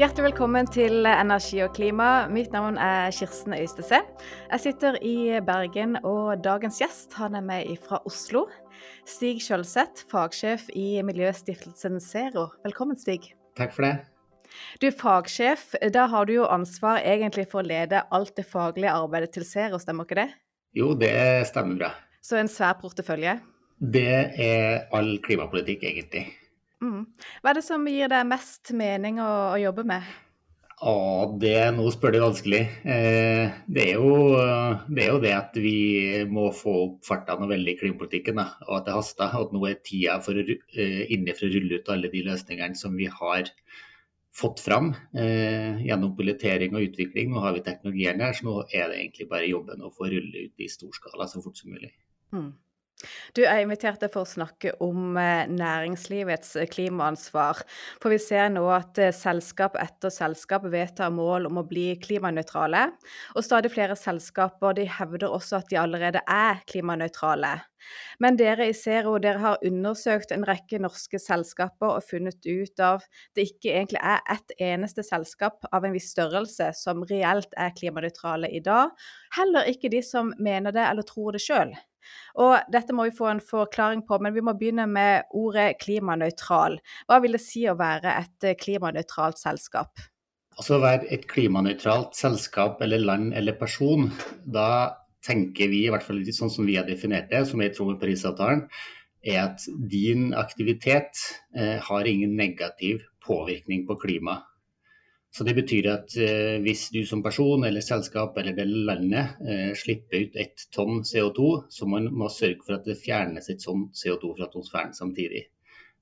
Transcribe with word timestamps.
Hjertelig 0.00 0.30
velkommen 0.30 0.68
til 0.72 1.04
Energi 1.04 1.58
og 1.60 1.74
klima. 1.76 2.24
Mitt 2.32 2.54
navn 2.54 2.78
er 2.80 3.10
Kirsten 3.12 3.52
Øystese. 3.52 3.98
Jeg 4.48 4.62
sitter 4.62 4.96
i 5.04 5.42
Bergen, 5.44 5.98
og 6.08 6.40
dagens 6.40 6.78
gjest 6.80 7.12
han 7.20 7.36
er 7.36 7.44
med 7.44 7.68
fra 7.84 7.98
Oslo. 8.08 8.46
Stig 9.04 9.42
Kjølseth, 9.44 10.06
fagsjef 10.08 10.70
i 10.72 11.02
miljøstiftelsen 11.04 12.00
Zero. 12.00 12.46
Velkommen, 12.64 12.96
Stig. 12.96 13.34
Takk 13.60 13.76
for 13.76 13.90
det. 13.90 13.92
Du 14.80 14.88
er 14.88 14.96
fagsjef. 14.96 15.74
Da 15.92 16.08
har 16.08 16.24
du 16.24 16.38
jo 16.38 16.48
ansvar 16.48 17.04
egentlig 17.04 17.50
for 17.52 17.60
å 17.60 17.68
lede 17.68 18.00
alt 18.08 18.32
det 18.40 18.48
faglige 18.48 18.96
arbeidet 18.96 19.34
til 19.36 19.44
Zero, 19.44 19.76
stemmer 19.84 20.08
ikke 20.08 20.22
det? 20.22 20.30
Jo, 20.80 20.94
det 20.96 21.12
stemmer 21.52 21.76
bra. 21.76 21.92
Så 22.24 22.40
en 22.40 22.48
svær 22.48 22.80
portefølje? 22.80 23.36
Det 23.76 24.20
er 24.48 24.86
all 24.96 25.18
klimapolitikk, 25.28 25.84
egentlig. 25.92 26.30
Mm. 26.80 27.04
Hva 27.42 27.52
er 27.52 27.60
det 27.60 27.66
som 27.66 27.86
gir 27.88 28.10
deg 28.10 28.26
mest 28.28 28.72
mening 28.76 29.20
å, 29.20 29.30
å 29.52 29.60
jobbe 29.60 29.84
med? 29.88 30.10
Å, 30.80 30.92
det, 31.36 31.56
Nå 31.76 31.90
spør 31.92 32.14
du 32.14 32.22
vanskelig. 32.22 32.60
Eh, 32.88 33.58
det, 33.68 33.82
er 33.82 33.98
jo, 34.00 34.14
det, 34.88 35.02
er 35.04 35.10
jo, 35.10 35.18
det 35.20 35.34
at 35.36 35.58
vi 35.60 35.74
må 36.30 36.46
få 36.56 36.72
opp 36.86 37.04
farta 37.04 37.36
noe 37.36 37.50
veldig 37.50 37.74
i 37.74 37.80
klimapolitikken, 37.82 38.40
da, 38.40 38.46
og 38.64 38.78
at 38.78 38.88
det 38.88 38.96
haster. 38.96 39.34
Og 39.36 39.50
at 39.50 39.52
nå 39.56 39.66
er 39.68 39.82
tida 39.84 40.16
for, 40.24 40.40
eh, 40.40 41.02
inne 41.12 41.36
for 41.36 41.50
å 41.50 41.52
rulle 41.52 41.82
ut 41.82 41.92
alle 41.92 42.12
de 42.12 42.24
løsningene 42.30 42.80
som 42.80 42.96
vi 42.96 43.10
har 43.12 43.52
fått 44.40 44.62
fram 44.64 44.94
eh, 45.18 45.82
gjennom 45.84 46.14
pilotering 46.16 46.72
og 46.78 46.88
utvikling. 46.88 47.28
Nå 47.34 47.44
har 47.44 47.58
vi 47.58 47.64
teknologien 47.66 48.24
her, 48.24 48.32
så 48.32 48.48
nå 48.48 48.56
er 48.70 48.88
det 48.88 49.02
egentlig 49.02 49.28
bare 49.28 49.52
jobben 49.52 49.84
å 49.84 49.92
få 49.92 50.08
rulle 50.08 50.46
ut 50.48 50.64
i 50.64 50.72
stor 50.72 50.96
skala 50.96 51.28
så 51.28 51.44
fort 51.44 51.60
som 51.60 51.74
mulig. 51.74 51.92
Mm. 52.32 52.54
Du, 53.36 53.42
er 53.46 53.62
invitert 53.62 54.02
for 54.12 54.24
å 54.24 54.28
snakke 54.28 54.74
om 54.84 55.16
eh, 55.20 55.48
næringslivets 55.48 56.56
eh, 56.60 56.68
klimaansvar. 56.70 57.62
For 58.02 58.12
vi 58.12 58.18
ser 58.20 58.50
nå 58.52 58.66
at 58.74 59.00
eh, 59.00 59.14
selskap 59.16 59.78
etter 59.80 60.12
selskap 60.12 60.66
vedtar 60.72 61.12
mål 61.14 61.48
om 61.48 61.62
å 61.62 61.66
bli 61.68 61.94
klimanøytrale. 62.02 62.88
Og 63.36 63.46
stadig 63.46 63.72
flere 63.72 63.96
selskaper 63.96 64.76
de 64.76 64.86
hevder 64.90 65.32
også 65.32 65.62
at 65.62 65.72
de 65.72 65.80
allerede 65.80 66.24
er 66.28 66.60
klimanøytrale. 66.68 67.56
Men 68.20 68.36
dere 68.36 68.66
i 68.68 68.76
Zero 68.76 69.14
har 69.16 69.62
undersøkt 69.64 70.34
en 70.34 70.44
rekke 70.44 70.82
norske 70.82 71.16
selskaper 71.18 71.96
og 71.96 72.04
funnet 72.04 72.44
ut 72.44 72.82
av 72.84 73.06
det 73.36 73.46
ikke 73.54 73.72
egentlig 73.72 74.02
er 74.04 74.20
ett 74.28 74.52
eneste 74.60 75.04
selskap 75.06 75.64
av 75.72 75.86
en 75.88 75.96
viss 75.96 76.10
størrelse 76.12 76.72
som 76.76 77.06
reelt 77.08 77.56
er 77.56 77.72
klimanøytrale 77.76 78.52
i 78.52 78.60
dag. 78.60 78.92
Heller 79.38 79.72
ikke 79.72 79.92
de 79.92 80.04
som 80.04 80.34
mener 80.38 80.76
det 80.76 80.84
eller 80.84 81.08
tror 81.08 81.32
det 81.32 81.44
sjøl. 81.46 81.72
Og 82.42 82.70
dette 82.72 82.94
må 82.96 83.08
vi 83.08 83.16
få 83.16 83.30
en 83.30 83.42
forklaring 83.44 84.04
på, 84.08 84.18
men 84.22 84.34
vi 84.36 84.44
må 84.44 84.54
begynne 84.58 84.86
med 84.90 85.30
ordet 85.36 85.74
klimanøytral. 85.82 86.78
Hva 87.08 87.20
vil 87.24 87.36
det 87.36 87.42
si 87.44 87.66
å 87.68 87.76
være 87.78 88.16
et 88.22 88.48
eh, 88.48 88.58
klimanøytralt 88.60 89.40
selskap? 89.40 90.02
Altså 90.58 90.76
å 90.76 90.82
være 90.82 91.08
et 91.14 91.26
klimanøytralt 91.30 92.16
selskap 92.18 92.82
eller 92.84 93.00
land 93.00 93.34
eller 93.38 93.56
person, 93.56 94.10
da 94.44 94.96
tenker 95.24 95.70
vi, 95.72 95.84
i 95.86 95.92
hvert 95.92 96.04
fall 96.04 96.20
sånn 96.34 96.52
som 96.52 96.68
vi 96.68 96.76
har 96.76 96.88
definert 96.88 97.30
det, 97.32 97.44
som 97.48 97.60
er 97.60 97.70
i 97.70 97.74
tråd 97.76 97.94
med 97.94 98.00
Parisavtalen, 98.02 98.66
er 99.20 99.42
at 99.42 99.64
din 99.92 100.30
aktivitet 100.36 101.20
eh, 101.56 101.76
har 101.84 102.08
ingen 102.08 102.36
negativ 102.36 103.04
påvirkning 103.24 103.86
på 103.88 103.98
klimaet. 104.00 104.49
Så 105.30 105.44
Det 105.46 105.54
betyr 105.54 105.86
at 105.92 106.16
eh, 106.18 106.56
hvis 106.64 106.88
du 106.90 107.04
som 107.06 107.22
person 107.22 107.62
eller 107.64 107.84
selskap 107.86 108.38
eller 108.38 108.56
det 108.56 108.66
landet 108.66 109.38
eh, 109.46 109.70
slipper 109.78 110.24
ut 110.26 110.36
ett 110.42 110.64
tonn 110.74 111.04
CO2, 111.06 111.50
så 111.70 111.86
man 111.86 112.08
må 112.10 112.26
sørge 112.34 112.64
for 112.66 112.80
at 112.80 112.88
det 112.88 112.98
fjernes 112.98 113.46
et 113.52 113.62
sånt 113.62 113.94
CO2 113.94 114.34
fra 114.34 114.48
atmosfæren 114.48 114.96
samtidig. 114.96 115.44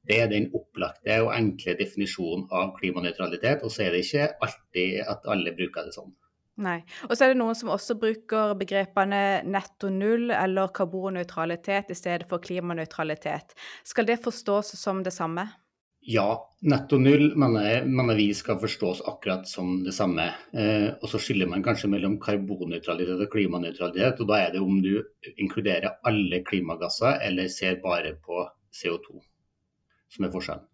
Det 0.08 0.16
er 0.22 0.30
den 0.32 0.48
opplagte 0.56 1.18
og 1.20 1.34
enkle 1.34 1.74
definisjonen 1.76 2.46
av 2.54 2.72
klimanøytralitet. 2.78 3.60
Og 3.66 3.72
så 3.74 3.84
er 3.84 3.92
det 3.92 4.06
ikke 4.06 4.30
alltid 4.46 5.02
at 5.04 5.28
alle 5.28 5.52
bruker 5.58 5.84
det 5.84 5.92
sånn. 5.98 6.14
Nei. 6.64 6.80
Og 7.06 7.12
så 7.14 7.26
er 7.26 7.34
det 7.34 7.38
noen 7.38 7.54
som 7.54 7.70
også 7.70 7.98
bruker 8.00 8.56
begrepene 8.58 9.44
netto 9.46 9.92
null 9.94 10.32
eller 10.34 10.72
karbonnøytralitet 10.74 11.92
i 11.92 11.98
stedet 11.98 12.26
for 12.30 12.42
klimanøytralitet. 12.42 13.52
Skal 13.86 14.08
det 14.08 14.18
forstås 14.24 14.72
som 14.80 15.04
det 15.06 15.14
samme? 15.14 15.46
Ja, 16.08 16.28
netto 16.64 16.96
null 16.96 17.34
mener, 17.36 17.82
mener, 17.84 18.16
vi 18.16 18.30
skal 18.34 18.56
forstås 18.62 19.02
akkurat 19.10 19.48
som 19.48 19.82
det 19.84 19.92
samme. 19.92 20.24
Eh, 20.56 20.86
og 21.02 21.10
så 21.12 21.20
skiller 21.20 21.50
man 21.50 21.60
kanskje 21.66 21.90
mellom 21.92 22.14
karbonnøytralitet 22.22 23.26
og 23.26 23.28
klimanøytralitet. 23.34 24.22
Og 24.22 24.30
da 24.30 24.38
er 24.40 24.54
det 24.54 24.62
om 24.64 24.78
du 24.80 24.94
inkluderer 25.36 25.98
alle 26.08 26.40
klimagasser 26.48 27.20
eller 27.28 27.52
ser 27.52 27.76
bare 27.84 28.14
på 28.24 28.40
CO2 28.72 29.20
som 30.16 30.24
er 30.24 30.32
forskjellen. 30.32 30.64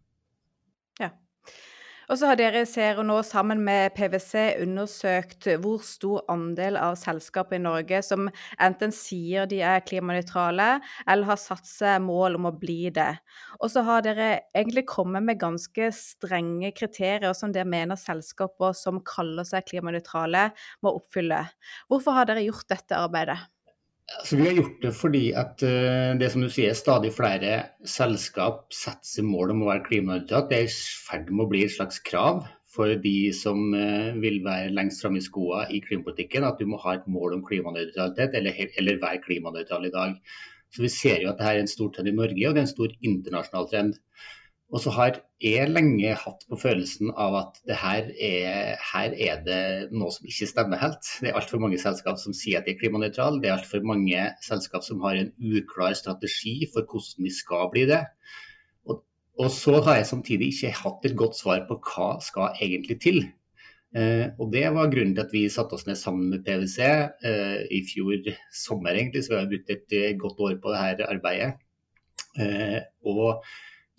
Og 2.11 2.19
så 2.19 2.29
har 2.29 2.39
dere 2.39 2.65
ser 2.69 3.01
nå 3.07 3.17
sammen 3.27 3.63
med 3.65 3.95
PwC 3.97 4.61
undersøkt 4.63 5.49
hvor 5.63 5.83
stor 5.87 6.25
andel 6.33 6.77
av 6.81 6.97
selskapet 7.01 7.59
i 7.59 7.63
Norge 7.65 8.01
som 8.05 8.29
enten 8.63 8.93
sier 8.95 9.49
de 9.51 9.61
er 9.65 9.85
klimanøytrale, 9.87 10.69
eller 11.09 11.31
har 11.31 11.41
satt 11.41 11.67
seg 11.69 12.03
mål 12.05 12.39
om 12.39 12.51
å 12.51 12.55
bli 12.61 12.91
det. 12.95 13.11
Og 13.61 13.73
så 13.73 13.85
har 13.89 14.05
dere 14.05 14.29
egentlig 14.57 14.87
kommet 14.91 15.25
med 15.27 15.41
ganske 15.41 15.91
strenge 15.97 16.75
kriterier 16.77 17.33
som 17.37 17.55
dere 17.55 17.69
mener 17.69 18.01
selskaper 18.01 18.77
som 18.77 19.01
kaller 19.07 19.49
seg 19.49 19.67
klimanøytrale, 19.71 20.51
må 20.85 20.97
oppfylle. 21.01 21.45
Hvorfor 21.89 22.19
har 22.21 22.29
dere 22.31 22.45
gjort 22.47 22.69
dette 22.73 23.01
arbeidet? 23.01 23.41
Altså, 24.05 24.37
vi 24.37 24.45
har 24.45 24.59
gjort 24.59 24.83
det 24.83 24.91
fordi 24.97 25.23
at 25.33 25.63
uh, 25.65 26.13
det 26.21 26.29
som 26.33 26.45
du 26.45 26.51
sier, 26.53 26.75
stadig 26.77 27.13
flere 27.17 27.55
selskap 27.89 28.67
setter 28.75 29.09
seg 29.09 29.27
mål 29.29 29.55
om 29.55 29.65
å 29.65 29.71
være 29.71 29.87
klimanøytralt. 29.87 30.51
Det 30.51 30.59
er 30.59 30.69
i 30.69 30.75
ferd 31.09 31.33
med 31.33 31.47
å 31.47 31.51
bli 31.51 31.63
et 31.65 31.73
slags 31.73 32.03
krav 32.05 32.45
for 32.75 32.93
de 33.01 33.17
som 33.37 33.73
uh, 33.73 34.13
vil 34.21 34.43
være 34.45 34.75
lengst 34.77 35.05
framme 35.05 35.23
i 35.23 35.25
skoa 35.25 35.65
i 35.73 35.81
klimapolitikken, 35.85 36.45
at 36.45 36.61
du 36.61 36.69
må 36.69 36.81
ha 36.85 36.99
et 36.99 37.09
mål 37.09 37.39
om 37.39 37.47
klimanøytralitet, 37.49 38.37
eller, 38.37 38.61
eller 38.81 39.01
være 39.03 39.23
klimanøytral 39.25 39.89
i 39.89 39.95
dag. 39.95 40.19
Så 40.75 40.85
Vi 40.85 40.91
ser 40.93 41.23
jo 41.23 41.31
at 41.31 41.39
dette 41.39 41.55
er 41.55 41.63
en 41.63 41.71
stor 41.71 41.93
trend 41.95 42.11
i 42.11 42.17
Norge, 42.17 42.49
og 42.49 42.57
det 42.57 42.61
er 42.61 42.67
en 42.67 42.75
stor 42.75 42.97
internasjonal 42.99 43.69
trend. 43.71 44.01
Og 44.75 44.83
så 44.83 44.91
har 44.91 45.21
jeg 45.39 45.71
lenge 45.71 46.17
hatt 46.19 46.41
på 46.51 46.57
følelsen 46.59 47.13
av 47.21 47.37
at 47.39 47.59
her 47.79 48.09
er, 48.11 48.73
her 48.83 49.13
er 49.15 49.43
det 49.47 49.59
noe 49.95 50.11
som 50.11 50.27
ikke 50.27 50.49
stemmer 50.51 50.81
helt. 50.81 51.11
Det 51.23 51.31
er 51.31 51.37
altfor 51.39 51.61
mange 51.63 51.79
selskap 51.79 52.19
som 52.19 52.35
sier 52.35 52.59
at 52.59 52.67
de 52.67 52.73
er 52.73 52.81
klimanøytrale. 52.81 53.39
Det 53.39 53.53
er 53.53 53.55
altfor 53.55 53.85
mange 53.87 54.25
selskap 54.43 54.83
som 54.83 55.05
har 55.05 55.21
en 55.21 55.31
uklar 55.39 55.95
strategi 55.95 56.57
for 56.73 56.83
hvordan 56.91 57.29
de 57.29 57.31
skal 57.37 57.71
bli 57.71 57.85
det. 57.93 58.01
Og, 58.91 59.05
og, 59.39 59.47
så 59.55 59.79
har 59.87 60.01
jeg 60.01 60.09
samtidig 60.11 60.49
ikke 60.51 60.73
hatt 60.81 61.07
et 61.07 61.15
godt 61.23 61.39
svar 61.39 61.63
på 61.69 61.79
hva 61.93 62.09
skal 62.25 62.59
egentlig 62.59 62.97
til. 63.05 63.21
Eh, 63.95 64.25
og 64.43 64.51
Det 64.57 64.65
var 64.75 64.91
grunnen 64.91 65.15
til 65.15 65.23
at 65.23 65.37
vi 65.37 65.45
satte 65.55 65.79
oss 65.79 65.87
ned 65.87 66.01
sammen 66.01 66.33
med 66.33 66.43
PwC 66.49 66.81
eh, 66.83 67.61
i 67.71 67.85
fjor 67.87 68.27
sommer, 68.51 68.99
egentlig, 68.99 69.23
så 69.23 69.37
vi 69.37 69.39
har 69.39 69.53
brukt 69.55 69.71
et 69.71 70.19
godt 70.19 70.43
år 70.49 70.59
på 70.59 70.75
dette 70.75 71.07
arbeidet. 71.15 71.53
Eh, 72.43 72.81
og 73.07 73.45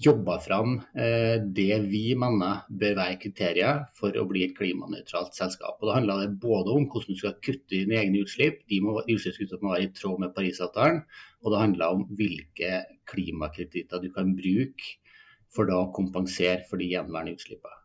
jobba 0.01 0.39
fram 0.43 0.75
eh, 0.99 1.37
det 1.39 1.77
vi 1.87 2.03
mener 2.19 2.65
bør 2.67 2.97
være 2.99 3.19
kriterier 3.21 3.85
for 3.95 4.15
å 4.19 4.25
bli 4.27 4.43
et 4.45 4.55
klimanøytralt 4.57 5.37
selskap. 5.37 5.77
Og 5.79 5.87
Da 5.87 5.95
handler 5.99 6.25
det 6.25 6.41
både 6.41 6.73
om 6.75 6.89
hvordan 6.89 7.15
du 7.15 7.21
skal 7.21 7.37
kutte 7.39 7.71
dine 7.71 8.01
egne 8.01 8.25
utslipp, 8.25 8.65
de, 8.71 8.81
må, 8.83 8.97
de 9.07 9.15
utslippskuttene 9.15 9.63
må 9.63 9.75
være 9.75 9.87
i 9.87 9.93
tråd 9.95 10.21
med 10.25 10.35
Parisavtalen, 10.35 11.01
og 11.43 11.53
det 11.53 11.63
handler 11.63 11.95
om 11.95 12.05
hvilke 12.19 12.83
klimakreditter 13.07 14.03
du 14.03 14.11
kan 14.11 14.35
bruke 14.35 14.95
for 15.55 15.69
da 15.69 15.79
å 15.79 15.91
kompensere 15.95 16.65
for 16.67 16.81
de 16.81 16.91
gjenværende 16.91 17.37
utslippene. 17.37 17.84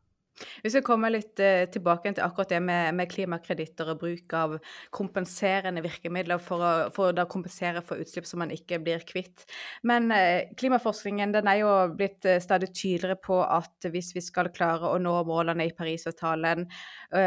Hvis 0.63 0.77
vi 0.79 0.83
kommer 0.85 1.13
litt 1.13 1.41
eh, 1.43 1.67
tilbake 1.73 2.13
til 2.15 2.25
akkurat 2.25 2.53
det 2.53 2.61
med, 2.65 3.01
klimakreditter 3.11 3.93
og 3.93 4.01
bruk 4.03 4.35
av 4.37 4.57
kompenserende 4.95 5.83
virkemidler 5.85 6.41
for 6.43 6.65
å, 6.65 6.73
for 6.95 7.17
å 7.17 7.27
kompensere 7.31 7.83
for 7.85 8.01
utslipp 8.01 8.29
som 8.29 8.43
man 8.43 8.53
ikke 8.55 8.81
blir 8.83 9.05
kvitt. 9.09 9.47
Men 9.87 10.11
eh, 10.15 10.53
klimaforskningen 10.61 11.35
den 11.35 11.51
er 11.51 11.63
jo 11.63 11.73
blitt 11.97 12.29
eh, 12.29 12.41
stadig 12.43 12.71
tydeligere 12.73 13.19
på 13.21 13.41
at 13.45 13.91
hvis 13.91 14.13
vi 14.17 14.25
skal 14.25 14.53
klare 14.55 14.91
å 14.91 15.01
nå 15.03 15.15
målene 15.29 15.67
i 15.69 15.75
Parisavtalen 15.77 16.67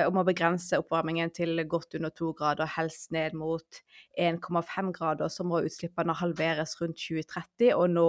om 0.08 0.18
å 0.20 0.24
begrense 0.26 0.78
oppvarmingen 0.80 1.32
til 1.36 1.60
godt 1.70 1.98
under 1.98 2.12
to 2.16 2.32
grader, 2.38 2.70
helst 2.78 3.12
ned 3.14 3.36
mot 3.38 3.80
1,5 4.20 4.92
grader, 4.96 5.32
så 5.32 5.46
må 5.48 5.62
utslippene 5.66 6.16
halveres 6.18 6.78
rundt 6.80 7.00
2030 7.02 7.74
og 7.76 7.90
nå 7.92 8.08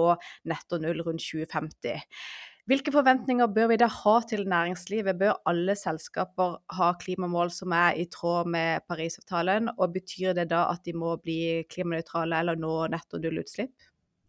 netto 0.49 0.79
null 0.81 1.03
rundt 1.05 1.25
2050. 1.25 2.05
Hvilke 2.65 2.89
forventninger 2.89 3.45
bør 3.53 3.67
vi 3.69 3.75
da 3.77 3.85
ha 3.93 4.13
til 4.25 4.47
næringslivet? 4.49 5.19
Bør 5.19 5.35
alle 5.45 5.75
selskaper 5.77 6.55
ha 6.73 6.87
klimamål 6.97 7.51
som 7.53 7.75
er 7.77 7.99
i 8.01 8.07
tråd 8.09 8.49
med 8.49 8.87
Parisavtalen, 8.89 9.69
og 9.77 9.93
betyr 9.93 10.33
det 10.33 10.47
da 10.49 10.63
at 10.71 10.81
de 10.87 10.95
må 10.97 11.13
bli 11.21 11.61
klimanøytrale 11.69 12.39
eller 12.41 12.57
nå 12.57 12.79
netto 12.89 13.21
nullutslipp? 13.21 13.75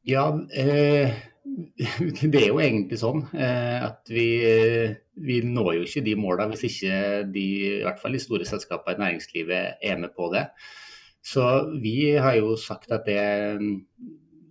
Ja, 0.07 0.27
eh, 0.53 1.17
det 2.33 2.43
er 2.43 2.51
jo 2.51 2.61
egentlig 2.61 3.01
sånn 3.01 3.25
eh, 3.33 3.81
at 3.89 4.13
vi, 4.13 4.29
vi, 5.17 5.41
når 5.41 5.73
jo 5.79 5.87
ikke 5.89 6.05
de 6.05 6.19
målene 6.21 6.53
hvis 6.53 6.69
ikke 6.69 7.01
de, 7.33 7.47
i 7.81 7.85
hvert 7.87 8.03
fall 8.03 8.19
de 8.19 8.21
store 8.23 8.47
selskapene 8.49 9.01
i 9.01 9.05
næringslivet 9.07 9.81
er 9.81 9.99
med 10.05 10.13
på 10.13 10.29
det. 10.37 10.45
Så 11.25 11.47
vi 11.81 12.13
har 12.21 12.37
jo 12.37 12.53
sagt 12.61 12.93
at 12.95 13.09
det 13.09 13.19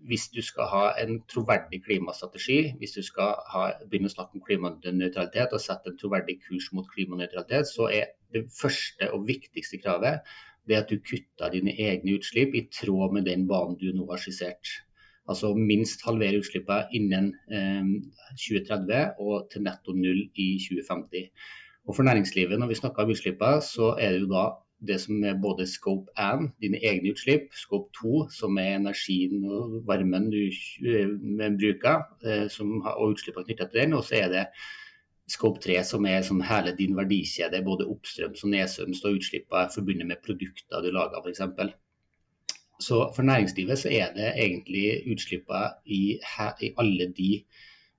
hvis 0.06 0.28
du 0.34 0.42
skal 0.46 0.70
ha 0.70 0.84
en 1.02 1.20
troverdig 1.30 1.82
klimastrategi, 1.86 2.76
hvis 2.80 2.96
du 2.98 3.02
skal 3.06 3.36
ha, 3.52 3.68
begynne 3.90 4.10
å 4.12 4.14
snakke 4.14 4.38
om 4.38 4.44
klimanøytralitet 4.46 5.56
og 5.56 5.64
sette 5.64 5.92
en 5.92 5.98
troverdig 6.00 6.38
kurs 6.46 6.72
mot 6.78 6.88
klimanøytralitet, 6.92 7.70
så 7.70 7.90
er 7.90 8.12
det 8.34 8.46
første 8.54 9.10
og 9.16 9.26
viktigste 9.28 9.80
kravet 9.82 10.22
det 10.70 10.80
at 10.80 10.90
du 10.90 10.98
kutter 11.02 11.54
dine 11.54 11.76
egne 11.78 12.18
utslipp 12.18 12.56
i 12.58 12.66
tråd 12.74 13.14
med 13.14 13.28
den 13.30 13.46
banen 13.50 13.78
du 13.82 13.92
nå 13.94 14.08
har 14.10 14.22
skissert. 14.22 14.72
Altså 15.30 15.54
minst 15.58 16.04
halvere 16.06 16.42
utslippene 16.42 16.86
innen 16.98 17.32
eh, 17.50 17.86
2030 18.38 19.22
og 19.26 19.48
til 19.54 19.66
netto 19.66 19.94
null 19.98 20.28
i 20.38 20.50
2050. 20.62 21.30
Og 21.86 21.96
For 21.96 22.06
næringslivet, 22.06 22.60
når 22.60 22.68
vi 22.68 22.78
snakker 22.82 23.04
om 23.04 23.14
utslippene, 23.14 23.62
så 23.62 23.94
er 24.02 24.14
det 24.14 24.26
jo 24.26 24.30
da 24.34 24.46
det 24.80 24.98
som 25.02 25.24
er 25.24 25.38
både 25.42 25.68
scope 25.70 26.12
1, 26.20 26.50
dine 26.62 26.80
egne 26.84 27.14
utslipp, 27.14 27.54
scope 27.56 27.92
2, 28.00 28.26
som 28.34 28.58
er 28.62 28.76
energien 28.76 29.46
og 29.48 29.78
varmen 29.88 30.28
du 30.34 30.42
eh, 30.46 31.14
bruker, 31.60 32.04
eh, 32.26 32.48
som, 32.52 32.82
og 32.82 33.16
utslippene 33.16 33.48
knyttet 33.48 33.72
til 33.72 33.82
den. 33.82 33.96
Og 33.98 34.04
så 34.06 34.20
er 34.24 34.34
det 34.34 34.44
scope 35.32 35.62
3, 35.64 35.80
som 35.88 36.06
er 36.06 36.22
som 36.28 36.44
hele 36.46 36.76
din 36.78 36.98
verdikjede, 36.98 37.64
både 37.66 37.88
oppstrøms 37.90 38.44
og 38.46 38.54
nedstrøms, 38.54 39.04
og 39.06 39.20
utslippene 39.20 39.74
forbundet 39.74 40.12
med 40.12 40.24
produkter 40.26 40.84
du 40.84 40.92
lager, 40.94 41.24
f.eks. 41.24 41.76
Så 42.84 42.98
for 43.16 43.24
næringslivet 43.24 43.80
så 43.80 43.90
er 43.90 44.12
det 44.16 44.34
egentlig 44.36 45.06
utslippene 45.14 45.70
i, 45.86 46.20
i 46.62 46.74
alle 46.78 47.08
de 47.18 47.46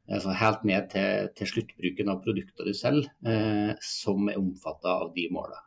altså 0.08 0.34
helt 0.38 0.64
ned 0.64 0.90
til, 0.92 1.30
til, 1.38 1.48
sluttbruken 1.50 2.10
av 2.12 2.20
produkter 2.22 2.68
du 2.68 2.74
selger, 2.76 3.08
eh, 3.26 3.72
som 3.82 4.28
er 4.30 4.38
omfattet 4.38 4.90
av 4.92 5.10
de 5.16 5.26
målene. 5.32 5.62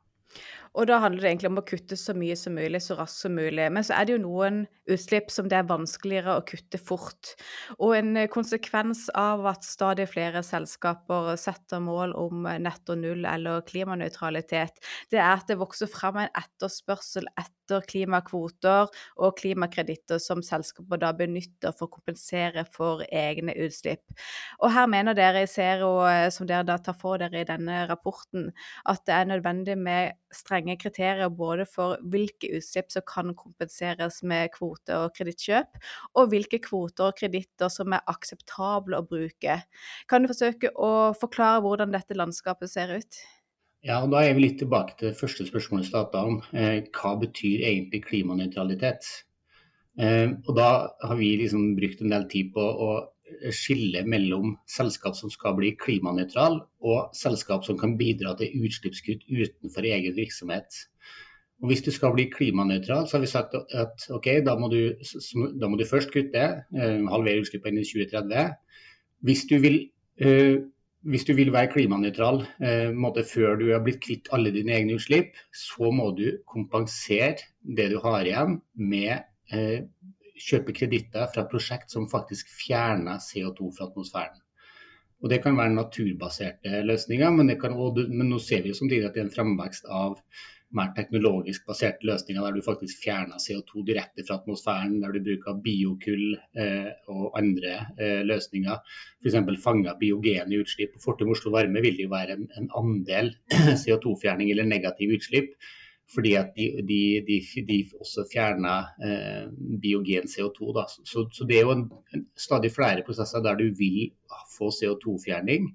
Og 0.77 0.87
da 0.89 0.99
handler 1.03 1.23
det 1.23 1.31
egentlig 1.31 1.51
om 1.51 1.61
å 1.61 1.65
kutte 1.67 1.97
så 1.99 2.13
mye 2.17 2.35
som 2.39 2.55
mulig, 2.57 2.81
så 2.85 2.97
raskt 2.99 3.23
som 3.25 3.35
mulig. 3.37 3.67
Men 3.73 3.85
så 3.85 3.95
er 3.97 4.07
det 4.07 4.15
jo 4.15 4.23
noen 4.23 4.61
utslipp 4.89 5.31
som 5.33 5.49
det 5.49 5.59
er 5.59 5.69
vanskeligere 5.69 6.37
å 6.39 6.45
kutte 6.47 6.79
fort. 6.81 7.33
Og 7.77 7.95
en 7.97 8.23
konsekvens 8.33 9.07
av 9.17 9.45
at 9.49 9.67
stadig 9.67 10.09
flere 10.11 10.43
selskaper 10.45 11.33
setter 11.41 11.83
mål 11.83 12.15
om 12.17 12.47
netto 12.61 12.97
null 12.99 13.25
eller 13.29 13.63
klimanøytralitet, 13.69 14.81
det 15.13 15.21
er 15.21 15.31
at 15.35 15.49
det 15.49 15.59
vokser 15.61 15.89
fram 15.91 16.21
en 16.23 16.33
etterspørsel 16.37 17.29
etter 17.35 17.59
etter 17.69 17.85
klimakvoter 17.85 18.89
og 19.21 19.37
klimakreditter 19.37 20.19
som 20.21 20.41
selskaper 20.45 20.97
da 21.01 21.11
benytter 21.13 21.73
for 21.77 21.87
å 21.87 21.93
kompensere 21.99 22.65
for 22.73 23.03
egne 23.11 23.53
utslipp. 23.65 24.01
Og 24.63 24.73
her 24.73 24.87
mener 24.89 25.13
dere 25.13 25.43
i 25.43 25.47
Zero, 25.49 26.05
eh, 26.07 26.29
som 26.29 26.47
dere 26.47 26.63
da 26.65 26.77
tar 26.77 26.97
for 26.97 27.17
dere 27.17 27.41
i 27.41 27.45
denne 27.45 27.85
rapporten, 27.87 28.51
at 28.85 29.05
det 29.05 29.13
er 29.13 29.25
nødvendig 29.25 29.77
med 29.77 30.13
strenge 30.33 30.58
kriterier 30.79 31.29
både 31.29 31.65
for 31.69 31.97
hvilke 32.11 32.51
utslipp 32.57 32.91
som 32.91 33.05
kan 33.07 33.33
kompenseres 33.37 34.21
med 34.23 34.51
kvoter 34.55 35.05
og 35.05 35.15
kredittkjøp, 35.15 35.79
og 36.15 36.29
hvilke 36.33 36.59
kvoter 36.63 37.09
og 37.09 37.17
kreditter 37.19 37.71
som 37.73 37.93
er 37.95 38.05
akseptable 38.11 38.99
å 38.99 39.07
bruke. 39.07 39.61
Kan 40.09 40.23
du 40.23 40.31
forsøke 40.31 40.73
å 40.75 41.11
forklare 41.19 41.63
hvordan 41.65 41.95
dette 41.95 42.17
landskapet 42.17 42.71
ser 42.71 42.97
ut? 42.99 43.21
Ja, 43.85 44.01
og 44.03 44.11
Da 44.11 44.25
er 44.25 44.33
vi 44.35 44.43
litt 44.43 44.59
tilbake 44.59 44.97
til 44.99 45.15
første 45.15 45.45
spørsmålet 45.47 45.85
vi 45.85 45.91
starta 45.93 46.25
om. 46.27 46.41
Eh, 46.51 46.83
hva 46.91 47.15
betyr 47.19 47.63
egentlig 47.63 48.03
klimanøytralitet? 48.09 49.07
Eh, 49.99 50.27
og 50.47 50.55
Da 50.55 50.91
har 51.01 51.15
vi 51.15 51.37
liksom 51.37 51.75
brukt 51.77 52.01
en 52.01 52.09
del 52.09 52.27
tid 52.27 52.51
på 52.53 52.59
å 52.59 53.07
skille 53.55 54.03
mellom 54.07 54.55
selskap 54.69 55.17
som 55.17 55.31
skal 55.33 55.55
bli 55.57 55.73
klimanøytral, 55.79 56.59
og 56.85 57.15
selskap 57.17 57.65
som 57.67 57.77
kan 57.79 57.97
bidra 57.99 58.35
til 58.39 58.65
utslippskutt 58.65 59.27
utenfor 59.29 59.87
egen 59.87 60.15
virksomhet. 60.17 60.85
Og 61.59 61.67
Hvis 61.67 61.83
du 61.83 61.91
skal 61.91 62.13
bli 62.15 62.29
klimanøytral, 62.31 63.07
så 63.07 63.17
har 63.17 63.21
vi 63.25 63.31
sagt 63.31 63.55
at 63.55 64.05
ok, 64.15 64.27
da 64.45 64.55
må 64.55 64.69
du, 64.71 64.95
da 65.59 65.67
må 65.67 65.77
du 65.77 65.87
først 65.87 66.11
kutte, 66.13 66.43
eh, 66.71 66.99
halvere 67.11 67.41
utslippene 67.43 67.81
innen 67.81 67.87
2030. 67.87 68.53
Hvis 69.27 69.43
du 69.49 69.57
vil 69.59 69.79
eh, 70.21 70.59
hvis 71.07 71.23
du 71.23 71.31
vil 71.33 71.51
være 71.55 71.71
klimanøytral 71.71 72.41
eh, 72.59 73.23
før 73.23 73.55
du 73.59 73.71
har 73.71 73.83
blitt 73.83 74.01
kvitt 74.03 74.27
alle 74.31 74.51
dine 74.51 74.73
egne 74.75 74.95
utslipp, 74.95 75.35
så 75.55 75.91
må 75.91 76.11
du 76.11 76.39
kompensere 76.47 77.37
det 77.63 77.89
du 77.91 77.99
har 78.03 78.23
igjen 78.23 78.61
med 78.75 79.23
kjøpe 80.39 80.75
kreditter 80.75 81.27
fra 81.33 81.45
prosjekt 81.49 81.91
som 81.91 82.09
faktisk 82.11 82.51
fjerner 82.51 83.19
CO2 83.23 83.73
fra 83.77 83.89
atmosfæren. 83.89 84.39
Og 85.19 85.29
Det 85.29 85.41
kan 85.43 85.57
være 85.57 85.75
naturbaserte 85.75 86.81
løsninger, 86.87 87.29
men, 87.35 87.51
kan, 87.59 87.75
men 87.75 88.29
nå 88.29 88.39
ser 88.39 88.63
vi 88.63 88.71
jo 88.71 88.77
samtidig 88.77 89.09
at 89.09 89.17
det 89.17 89.25
er 89.25 89.27
en 89.27 89.35
fremvekst 89.35 89.89
av 89.91 90.15
mer 90.77 90.91
teknologisk 90.93 91.65
baserte 91.65 92.05
løsninger 92.05 92.45
der 92.45 92.55
du 92.55 92.61
faktisk 92.65 93.01
fjerner 93.01 93.41
CO2 93.41 93.83
direkte 93.87 94.25
fra 94.27 94.37
atmosfæren, 94.37 94.99
der 95.01 95.15
du 95.15 95.23
bruker 95.25 95.57
biokull 95.65 96.37
eh, 96.61 96.91
og 97.09 97.33
andre 97.39 97.73
eh, 97.97 98.21
løsninger. 98.27 98.77
F.eks. 99.23 99.39
fanger 99.63 99.97
biogene 99.99 100.61
utslipp. 100.61 100.95
Fortum 101.03 101.33
Oslo 101.33 101.55
Varme 101.55 101.81
vil 101.85 101.99
jo 102.03 102.11
være 102.13 102.37
en, 102.37 102.47
en 102.59 102.69
andel 102.77 103.33
CO2-fjerning 103.83 104.53
eller 104.53 104.69
negativ 104.69 105.17
utslipp. 105.17 105.55
Fordi 106.09 106.33
at 106.39 106.55
de, 106.57 106.65
de, 106.89 106.99
de, 107.27 107.37
de 107.67 107.77
også 108.01 108.25
fjerna 108.31 108.79
eh, 109.05 109.45
biogen 109.81 110.25
CO2. 110.31 110.71
Da. 110.73 110.87
Så, 110.89 111.27
så, 111.29 111.45
det 111.45 111.59
er 111.59 111.67
jo 111.67 111.75
en, 111.75 111.85
en, 112.15 112.25
stadig 112.37 112.71
flere 112.73 113.05
prosesser 113.05 113.43
der 113.45 113.59
du 113.59 113.67
vil 113.77 114.09
få 114.55 114.71
CO2-fjerning. 114.73 115.69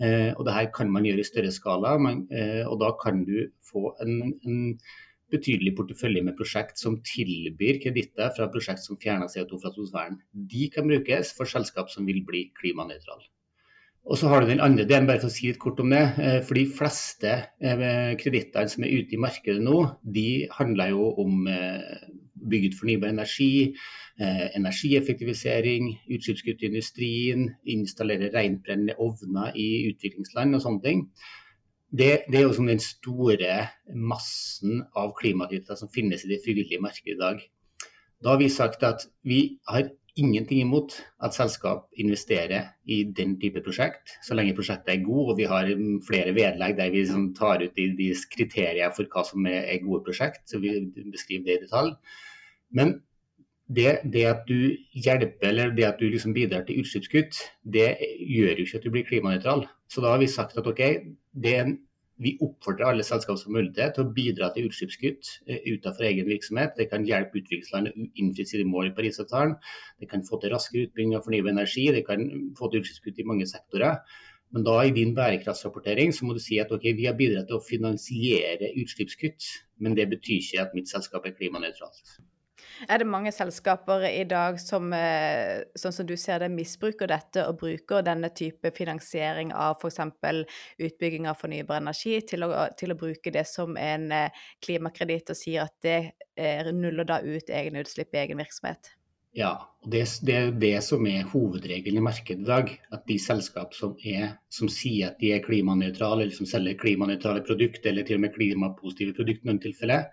Eh, 0.00 0.30
og 0.36 0.46
det 0.46 0.54
her 0.54 0.70
kan 0.76 0.92
man 0.94 1.08
gjøre 1.08 1.24
i 1.24 1.26
større 1.26 1.50
skala, 1.54 1.96
men, 1.98 2.22
eh, 2.30 2.62
og 2.70 2.78
da 2.84 2.92
kan 3.02 3.24
du 3.26 3.48
få 3.66 3.90
en, 4.04 4.14
en 4.46 4.78
betydelig 5.30 5.74
portefølje 5.78 6.22
med 6.26 6.38
prosjekt 6.38 6.78
som 6.78 7.00
tilbyr 7.06 7.82
kreditter 7.82 8.30
fra 8.36 8.48
prosjekt 8.52 8.86
som 8.86 8.98
fjerner 9.02 9.30
CO2 9.30 9.58
fra 9.58 9.74
atmosfæren. 9.74 10.22
De 10.54 10.70
kan 10.74 10.86
brukes 10.90 11.34
for 11.36 11.50
selskap 11.50 11.90
som 11.90 12.06
vil 12.06 12.22
bli 12.26 12.46
klimanøytrale. 12.58 13.26
Og 14.10 14.18
så 14.18 14.26
har 14.26 14.42
du 14.42 14.50
den 14.50 14.62
andre 14.62 14.88
delen, 14.90 15.06
bare 15.06 15.22
for 15.22 15.30
å 15.30 15.34
si 15.34 15.46
litt 15.46 15.60
kort 15.62 15.78
om 15.80 15.92
det. 15.94 16.02
Eh, 16.18 16.40
for 16.42 16.58
de 16.58 16.66
fleste 16.66 17.36
kredittene 18.18 18.72
som 18.72 18.82
er 18.82 18.96
ute 18.98 19.14
i 19.14 19.20
markedet 19.22 19.62
nå, 19.62 19.84
de 20.02 20.48
handler 20.56 20.90
jo 20.96 21.12
om 21.22 21.46
bygge 22.48 22.70
ut 22.70 22.78
fornybar 22.78 23.12
energi, 23.12 23.74
eh, 24.20 24.56
energieffektivisering, 24.56 25.90
utslippskutt 26.10 26.62
i 26.62 26.66
industrien, 26.66 27.50
installere 27.66 28.30
rentbrennende 28.34 28.96
ovner 28.98 29.52
i 29.56 29.90
utviklingsland 29.90 30.54
og 30.54 30.64
sånne 30.64 30.84
ting. 30.84 31.06
Det, 31.90 32.10
det 32.30 32.38
er 32.38 32.46
jo 32.46 32.54
som 32.54 32.68
den 32.70 32.82
store 32.82 33.54
massen 33.94 34.84
av 34.96 35.14
klimakreditter 35.18 35.78
som 35.78 35.90
finnes 35.90 36.24
i 36.24 36.30
det 36.30 36.42
frivillige 36.44 36.82
markedet 36.82 37.16
i 37.16 37.20
dag. 37.20 37.40
Da 38.22 38.34
har 38.34 38.38
vi 38.38 38.50
sagt 38.52 38.84
at 38.84 39.08
vi 39.24 39.58
har 39.66 39.90
ingenting 40.20 40.60
imot 40.62 40.94
at 41.24 41.34
selskap 41.36 41.86
investerer 42.02 42.70
i 42.90 43.02
den 43.16 43.36
type 43.40 43.62
prosjekt, 43.64 44.16
så 44.26 44.36
lenge 44.36 44.54
prosjektet 44.56 44.94
er 44.94 45.04
god 45.04 45.32
og 45.32 45.38
vi 45.40 45.48
har 45.50 45.70
flere 46.06 46.34
vedlegg 46.36 46.76
der 46.78 46.92
vi 46.92 47.02
liksom 47.02 47.30
tar 47.36 47.64
ut 47.64 47.76
de, 47.76 47.90
de 47.98 48.10
kriterier 48.34 48.92
for 48.96 49.08
hva 49.10 49.24
som 49.26 49.46
er, 49.48 49.62
er 49.74 49.84
gode 49.84 50.04
prosjekt. 50.06 50.42
så 50.50 50.60
vi 50.62 50.76
beskriver 51.12 51.46
det 51.46 51.56
i 51.56 51.64
detalj. 51.66 51.94
Men 52.76 52.98
det, 53.70 54.00
det, 54.12 54.24
at 54.26 54.48
du 54.48 54.74
hjelper 54.98 55.52
eller 55.52 55.74
det 55.74 55.86
at 55.86 56.00
du 56.00 56.08
liksom 56.10 56.34
bidrar 56.34 56.64
til 56.66 56.82
utslippskutt, 56.82 57.38
det 57.62 57.92
gjør 58.26 58.58
jo 58.58 58.66
ikke 58.66 58.80
at 58.80 58.86
du 58.86 58.90
blir 58.90 59.06
klimanøytral. 59.06 59.66
Så 59.90 60.02
da 60.02 60.14
har 60.14 60.22
vi 60.22 60.30
sagt 60.30 60.58
at 60.58 60.66
ok, 60.66 60.82
det 61.42 61.54
er 61.54 61.64
en, 61.64 61.78
vi 62.20 62.34
oppfordrer 62.44 62.90
alle 62.90 63.04
selskap 63.06 63.38
som 63.40 63.54
mulighet 63.56 63.94
til 63.96 64.04
å 64.04 64.12
bidra 64.16 64.50
til 64.54 64.68
utslippskutt 64.68 65.30
eh, 65.48 65.62
utenfor 65.72 66.06
egen 66.08 66.28
virksomhet. 66.28 66.74
Det 66.76 66.90
kan 66.92 67.06
hjelpe 67.08 67.40
utviklingsland 67.40 67.90
å 67.90 68.08
innfri 68.20 68.46
sine 68.48 68.66
mål 68.68 68.90
i 68.90 68.96
Parisavtalen. 68.96 69.56
Det 70.00 70.10
kan 70.10 70.24
få 70.26 70.40
til 70.42 70.52
raskere 70.52 70.88
utbygging 70.88 71.16
av 71.16 71.24
fornybar 71.24 71.54
energi. 71.54 71.86
Det 71.96 72.04
kan 72.08 72.26
få 72.58 72.68
til 72.68 72.84
utslippskutt 72.84 73.22
i 73.22 73.28
mange 73.30 73.48
sektorer. 73.48 74.02
Men 74.50 74.66
da 74.66 74.80
i 74.82 74.92
din 74.94 75.14
bærekraftsrapportering 75.14 76.12
så 76.12 76.26
må 76.26 76.34
du 76.34 76.42
si 76.42 76.58
at 76.60 76.72
ok, 76.74 76.90
vi 76.98 77.06
har 77.06 77.16
bidratt 77.18 77.46
til 77.48 77.60
å 77.60 77.64
finansiere 77.64 78.72
utslippskutt, 78.82 79.46
men 79.80 79.94
det 79.98 80.08
betyr 80.10 80.40
ikke 80.42 80.64
at 80.64 80.74
mitt 80.76 80.90
selskap 80.90 81.28
er 81.28 81.36
klimanøytralt. 81.38 82.18
Er 82.88 83.02
det 83.02 83.08
mange 83.08 83.32
selskaper 83.34 84.06
i 84.08 84.22
dag 84.28 84.60
som, 84.60 84.92
eh, 84.96 85.66
sånn 85.76 85.92
som 85.92 86.06
du 86.06 86.16
ser 86.16 86.40
det, 86.40 86.50
misbruker 86.54 87.10
dette 87.10 87.44
og 87.48 87.58
bruker 87.60 88.04
denne 88.06 88.30
type 88.32 88.72
finansiering 88.76 89.52
av 89.52 89.76
f.eks. 89.80 90.00
utbygging 90.78 91.28
av 91.28 91.36
fornybar 91.40 91.82
energi 91.82 92.20
til 92.22 92.46
å, 92.46 92.52
til 92.78 92.94
å, 92.94 92.98
bruke 93.00 93.32
det 93.34 93.46
som 93.48 93.76
en 93.76 94.10
eh, 94.12 94.40
klimakreditt 94.64 95.34
og 95.34 95.36
sier 95.36 95.66
at 95.66 95.76
det 95.84 95.98
eh, 96.36 96.72
nuller 96.72 97.04
da 97.04 97.20
ut 97.20 97.50
egne 97.50 97.84
utslipp 97.84 98.14
i 98.14 98.24
egen 98.24 98.40
virksomhet? 98.40 98.94
Ja, 99.36 99.52
og 99.84 99.92
det, 99.92 100.02
det, 100.26 100.34
er 100.34 100.50
det 100.58 100.74
som 100.82 101.04
er 101.06 101.28
hovedregelen 101.30 102.00
i 102.00 102.04
markedet 102.08 102.42
i 102.42 102.48
dag. 102.48 102.72
At 102.90 103.04
de 103.06 103.18
selskap 103.22 103.76
som, 103.76 103.94
er, 104.02 104.34
som 104.50 104.70
sier 104.72 105.12
at 105.12 105.20
de 105.20 105.30
er 105.36 105.44
klimanøytrale, 105.44 106.24
eller 106.24 106.34
som 106.34 106.48
selger 106.50 106.80
klimanøytrale 106.80 107.44
produkter, 107.46 107.92
eller 107.92 108.08
til 108.08 108.18
og 108.18 108.24
med 108.24 108.34
klimapositive 108.34 109.14
produkter 109.20 109.46
i 109.46 109.52
noen 109.52 109.62
tilfeller, 109.62 110.08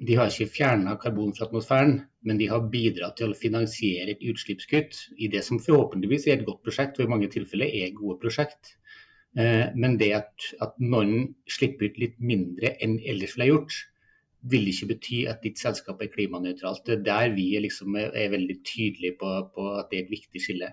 de 0.00 0.16
har 0.16 0.30
ikke 0.30 0.48
fjerna 0.54 0.94
karbon 1.00 1.34
fra 1.36 1.44
atmosfæren, 1.46 1.98
men 2.24 2.38
de 2.40 2.48
har 2.48 2.68
bidratt 2.72 3.18
til 3.20 3.34
å 3.34 3.36
finansiere 3.36 4.14
et 4.14 4.24
utslippskutt 4.24 4.96
i 5.20 5.28
det 5.32 5.42
som 5.44 5.60
forhåpentligvis 5.60 6.26
er 6.28 6.38
et 6.38 6.46
godt 6.46 6.62
prosjekt, 6.64 6.96
og 6.98 7.04
i 7.04 7.12
mange 7.12 7.28
tilfeller 7.32 7.68
er 7.68 7.92
gode 7.96 8.16
prosjekt. 8.22 8.78
Eh, 9.36 9.68
men 9.76 9.98
det 10.00 10.10
at, 10.16 10.48
at 10.64 10.80
noen 10.80 11.34
slipper 11.52 11.90
ut 11.90 12.00
litt 12.00 12.16
mindre 12.16 12.74
enn 12.80 12.96
ellers 13.04 13.36
ville 13.36 13.50
gjort, 13.52 13.76
vil 14.48 14.70
ikke 14.72 14.92
bety 14.94 15.22
at 15.28 15.44
ditt 15.44 15.60
selskap 15.60 16.00
er 16.00 16.12
klimanøytralt. 16.14 16.86
Det 16.86 16.96
er 16.96 17.06
der 17.06 17.36
vi 17.36 17.50
liksom 17.60 17.96
er, 18.00 18.30
veldig 18.32 18.60
tydelige 18.64 19.20
på, 19.20 19.36
på, 19.54 19.70
at 19.76 19.92
det 19.92 20.00
er 20.00 20.06
et 20.06 20.14
viktig 20.16 20.40
skille. 20.40 20.72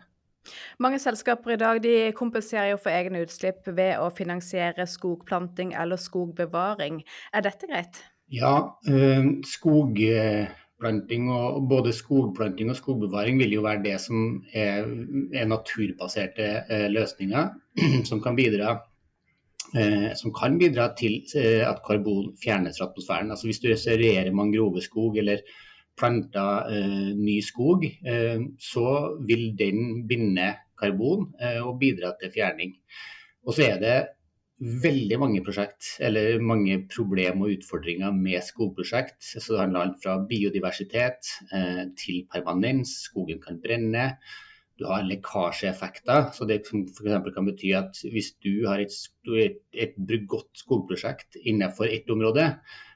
Mange 0.79 1.03
selskaper 1.03 1.57
i 1.57 1.59
dag 1.59 1.87
kompenserer 2.15 2.71
jo 2.71 2.77
for 2.79 2.95
egne 2.95 3.25
utslipp 3.25 3.67
ved 3.67 3.97
å 3.99 4.07
finansiere 4.15 4.87
skogplanting 4.87 5.75
eller 5.75 5.99
skogbevaring. 5.99 7.01
Er 7.35 7.43
dette 7.43 7.67
greit? 7.67 7.99
Ja, 8.31 8.57
øh, 8.89 9.25
skogplanting 9.47 11.31
og 11.31 11.69
både 11.69 11.93
skogplanting 11.93 12.69
og 12.69 12.75
skogbevaring 12.75 13.39
vil 13.39 13.53
jo 13.55 13.61
være 13.61 13.83
det 13.83 14.01
som 14.03 14.43
er, 14.53 14.83
er 15.33 15.47
naturbaserte 15.47 16.49
øh, 16.71 16.89
løsninger 16.89 17.49
som 18.09 18.21
kan 18.21 18.35
bidra 18.35 18.77
Eh, 19.75 20.13
som 20.15 20.31
kan 20.31 20.55
bidra 20.59 20.93
til 20.95 21.25
eh, 21.35 21.63
at 21.67 21.81
karbon 21.83 22.31
fjernes 22.39 22.77
fra 22.79 22.87
atmosfæren. 22.87 23.31
Altså 23.31 23.47
Hvis 23.47 23.59
du 23.59 23.67
restaurerer 23.67 24.31
mangroveskog 24.31 25.17
eller 25.17 25.43
planter 25.99 26.69
eh, 26.71 27.09
ny 27.17 27.41
skog, 27.43 27.83
eh, 27.83 28.39
så 28.59 29.17
vil 29.27 29.57
den 29.59 30.07
binde 30.07 30.53
karbon 30.79 31.33
eh, 31.41 31.59
og 31.67 31.79
bidra 31.79 32.13
til 32.21 32.31
fjerning. 32.31 32.77
Og 33.43 33.53
så 33.53 33.67
er 33.73 33.79
det 33.83 33.97
veldig 34.57 35.19
mange 35.21 35.43
prosjekt, 35.45 35.93
eller 36.01 36.41
mange 36.41 36.79
problem 36.89 37.43
og 37.45 37.53
utfordringer 37.59 38.15
med 38.15 38.41
skogprosjekt. 38.45 39.19
Så 39.21 39.53
det 39.53 39.61
handler 39.61 39.85
alt 39.85 40.01
fra 40.01 40.17
biodiversitet 40.29 41.29
eh, 41.53 41.83
til 41.99 42.23
permanens, 42.31 42.95
skogen 43.09 43.41
kan 43.43 43.61
brenne 43.61 44.11
du 44.77 44.85
har 44.85 45.05
lekkasjeeffekter. 45.07 46.31
så 46.33 46.45
Det 46.45 46.61
for 46.67 47.33
kan 47.33 47.47
bety 47.49 47.73
at 47.73 47.97
hvis 48.11 48.33
du 48.43 48.67
har 48.67 48.79
et, 48.79 48.93
et, 49.33 49.61
et 49.73 49.95
godt 50.27 50.53
skogprosjekt 50.53 51.39
innenfor 51.43 51.89
ett 51.89 52.09
område, 52.09 52.51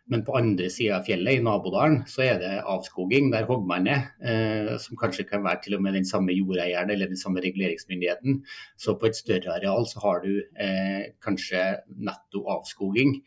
men 0.10 0.24
på 0.26 0.34
andre 0.38 0.70
sida 0.74 0.98
av 0.98 1.06
fjellet, 1.08 1.38
i 1.38 1.44
nabodalen, 1.46 2.02
så 2.10 2.24
er 2.26 2.40
det 2.42 2.52
avskoging. 2.70 3.30
Der 3.34 3.46
hogger 3.50 3.68
man 3.70 3.86
ned. 3.88 4.10
Eh, 4.26 4.72
som 4.82 5.00
kanskje 5.00 5.28
kan 5.30 5.44
være 5.46 5.62
til 5.66 5.78
og 5.78 5.84
med 5.86 5.96
den 5.98 6.08
samme 6.08 6.34
jordeieren 6.36 6.92
eller 6.92 7.12
den 7.12 7.20
samme 7.20 7.44
reguleringsmyndigheten. 7.44 8.42
Så 8.82 8.98
på 9.00 9.08
et 9.08 9.20
større 9.20 9.56
areal 9.58 9.86
så 9.88 10.02
har 10.04 10.26
du 10.26 10.34
eh, 10.42 11.14
kanskje 11.24 11.64
netto 12.02 12.44
avskoging. 12.56 13.20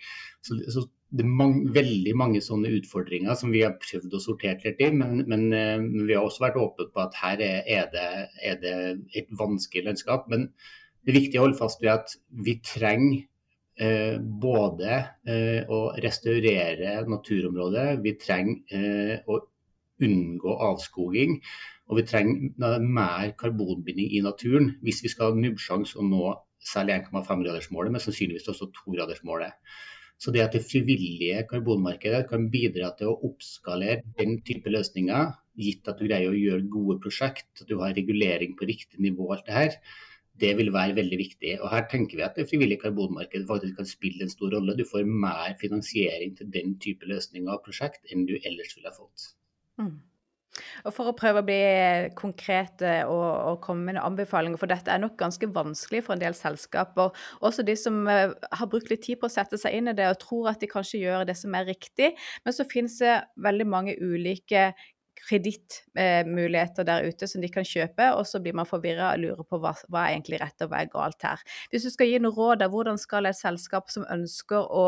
Så, 0.45 0.59
så 0.75 0.87
det 1.15 1.23
er 1.23 1.35
mange, 1.41 1.69
veldig 1.77 2.15
mange 2.19 2.41
sånne 2.43 2.73
utfordringer 2.81 3.37
som 3.39 3.53
vi 3.55 3.63
har 3.63 3.77
prøvd 3.79 4.17
å 4.17 4.23
sortere 4.23 4.59
litt 4.65 4.83
i. 4.83 4.91
Men, 4.91 5.23
men, 5.31 5.47
eh, 5.55 5.77
men, 5.79 6.09
vi 6.09 6.17
har 6.17 6.27
også 6.27 6.49
vært 6.49 6.59
åpne 6.61 6.91
på 6.91 7.05
at 7.05 7.21
her 7.21 7.45
er 7.45 7.93
det, 7.93 8.09
er 8.43 8.59
det, 8.63 8.79
et 9.15 9.31
vanskelig 9.39 9.87
landskap. 9.87 10.27
Men 10.33 10.51
det 11.07 11.15
viktige 11.17 11.41
å 11.41 11.47
holde 11.47 11.61
fast 11.61 11.85
ved 11.85 11.95
at 11.95 12.17
vi 12.45 12.59
trenger 12.65 13.25
eh, 13.81 14.17
både 14.19 14.97
eh, 15.27 15.63
å 15.71 15.81
restaurere 16.03 17.01
naturområdet, 17.11 17.87
vi 18.05 18.15
trenger 18.21 18.79
eh, 18.79 19.17
å 19.27 19.41
unngå 20.05 20.59
avskoging. 20.71 21.39
Og 21.85 22.01
vi 22.01 22.07
trenger 22.09 22.81
mer 22.81 23.35
karbonbinding 23.37 24.15
i 24.17 24.23
naturen 24.25 24.71
hvis 24.85 25.03
vi 25.05 25.11
skal 25.13 25.33
ha 25.33 25.41
nubbsjanse 25.41 25.99
å 26.01 26.07
nå 26.07 26.31
særlig 26.65 27.03
1,5-gradersmålet, 27.03 27.93
men 27.93 28.01
sannsynligvis 28.01 28.49
også 28.49 28.71
2-gradersmålet. 28.73 29.59
Så 30.17 30.33
det 30.33 30.45
at 30.45 30.55
det 30.57 30.63
frivillige 30.65 31.43
karbonmarkedet 31.51 32.23
kan 32.31 32.47
bidra 32.53 32.93
til 32.97 33.11
å 33.11 33.19
oppskalere 33.29 34.05
den 34.17 34.39
type 34.47 34.71
løsninger, 34.73 35.35
gitt 35.61 35.91
at 35.91 36.01
du 36.01 36.07
greier 36.07 36.33
å 36.33 36.39
gjøre 36.39 36.71
gode 36.71 36.97
prosjekt, 37.03 37.51
at 37.61 37.69
du 37.69 37.77
har 37.83 37.95
regulering 37.97 38.55
på 38.59 38.69
riktig 38.71 39.03
nivå, 39.03 39.29
alt 39.35 39.45
det 39.51 39.59
her, 39.59 39.77
det 40.41 40.55
vil 40.59 40.73
være 40.75 40.97
veldig 40.99 41.19
viktig. 41.19 41.53
Og 41.61 41.71
Her 41.71 41.85
tenker 41.91 42.19
vi 42.19 42.27
at 42.27 42.39
det 42.39 42.49
frivillige 42.51 42.83
karbonmarkedet 42.87 43.47
faktisk 43.49 43.77
kan 43.79 43.87
spille 43.87 44.27
en 44.27 44.33
stor 44.33 44.57
rolle. 44.57 44.79
Du 44.79 44.85
får 44.91 45.07
mer 45.07 45.55
finansiering 45.61 46.35
til 46.39 46.51
den 46.55 46.75
type 46.83 47.07
løsninger 47.07 47.53
og 47.53 47.63
prosjekt 47.67 48.11
enn 48.11 48.27
du 48.27 48.35
ellers 48.43 48.75
ville 48.77 48.91
ha 48.91 48.97
fått. 48.97 49.31
Mm. 49.79 50.03
Og 50.87 50.95
For 50.95 51.11
å 51.11 51.15
prøve 51.19 51.43
å 51.43 51.47
bli 51.47 51.61
konkrete 52.19 52.93
og, 53.11 53.25
og, 53.25 53.57
komme 53.65 53.89
med 53.91 54.01
anbefalinger, 54.03 54.61
for 54.61 54.71
dette 54.71 54.93
er 54.93 55.01
nok 55.03 55.17
ganske 55.19 55.49
vanskelig 55.55 56.05
for 56.07 56.15
en 56.15 56.23
del 56.23 56.37
selskaper. 56.39 57.15
Også 57.45 57.65
de 57.67 57.75
som 57.79 58.05
uh, 58.07 58.31
har 58.31 58.71
brukt 58.71 58.91
litt 58.93 59.03
tid 59.07 59.19
på 59.21 59.31
å 59.31 59.35
sette 59.35 59.59
seg 59.61 59.79
inn 59.79 59.91
i 59.91 59.97
det 59.97 60.07
og 60.11 60.21
tror 60.23 60.53
at 60.53 60.63
de 60.63 60.71
kanskje 60.71 61.03
gjør 61.03 61.27
det 61.29 61.37
som 61.41 61.55
er 61.59 61.67
riktig. 61.73 62.13
Men 62.47 62.57
så 62.57 62.69
finnes 62.71 62.99
det 63.03 63.17
veldig 63.47 63.69
mange 63.71 63.97
ulike 63.99 64.71
kredittmuligheter 65.29 66.87
der 66.89 67.09
ute 67.09 67.29
som 67.31 67.45
de 67.45 67.51
kan 67.53 67.67
kjøpe, 67.67 68.11
og 68.19 68.27
så 68.29 68.41
blir 68.43 68.57
man 68.57 68.69
forvirra 68.69 69.13
og 69.15 69.23
lurer 69.25 69.49
på 69.49 69.61
hva, 69.63 69.75
hva 69.89 70.07
er 70.07 70.17
egentlig 70.17 70.41
rett 70.43 70.65
og 70.65 70.73
hva 70.73 70.83
er 70.85 70.93
galt 70.93 71.27
her. 71.27 71.45
Hvis 71.73 71.87
du 71.87 71.93
skal 71.95 72.11
gi 72.11 72.23
noe 72.23 72.37
råd, 72.37 72.67
hvordan 72.71 73.01
skal 73.01 73.31
et 73.31 73.39
selskap 73.39 73.93
som 73.93 74.07
ønsker 74.13 74.67
å 74.71 74.87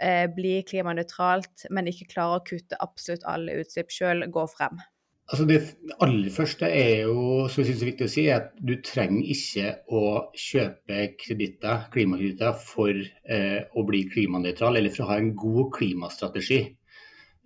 eh, 0.00 0.26
bli 0.32 0.58
klimanøytralt, 0.68 1.68
men 1.70 1.92
ikke 1.92 2.10
klarer 2.16 2.40
å 2.40 2.46
kutte 2.46 2.80
absolutt 2.82 3.26
alle 3.28 3.60
utslipp 3.62 3.94
sjøl, 3.94 4.26
gå 4.32 4.46
frem? 4.52 4.82
Altså 5.26 5.42
det 5.48 5.58
aller 6.04 6.30
første 6.30 6.68
er 6.70 7.00
jo, 7.08 7.48
som 7.50 7.58
jeg 7.58 7.72
synes 7.72 7.80
er 7.82 7.88
viktig 7.88 8.06
å 8.06 8.10
si, 8.12 8.24
at 8.30 8.52
du 8.62 8.76
trenger 8.86 9.30
ikke 9.34 9.72
å 9.90 10.02
kjøpe 10.38 11.00
kreditter, 11.18 11.88
klimakreditter 11.90 12.60
for 12.62 12.94
eh, 12.94 13.64
å 13.74 13.82
bli 13.88 14.04
klimanøytral 14.12 14.78
eller 14.78 14.94
for 14.94 15.02
å 15.02 15.10
ha 15.10 15.16
en 15.18 15.32
god 15.34 15.72
klimastrategi. 15.74 16.60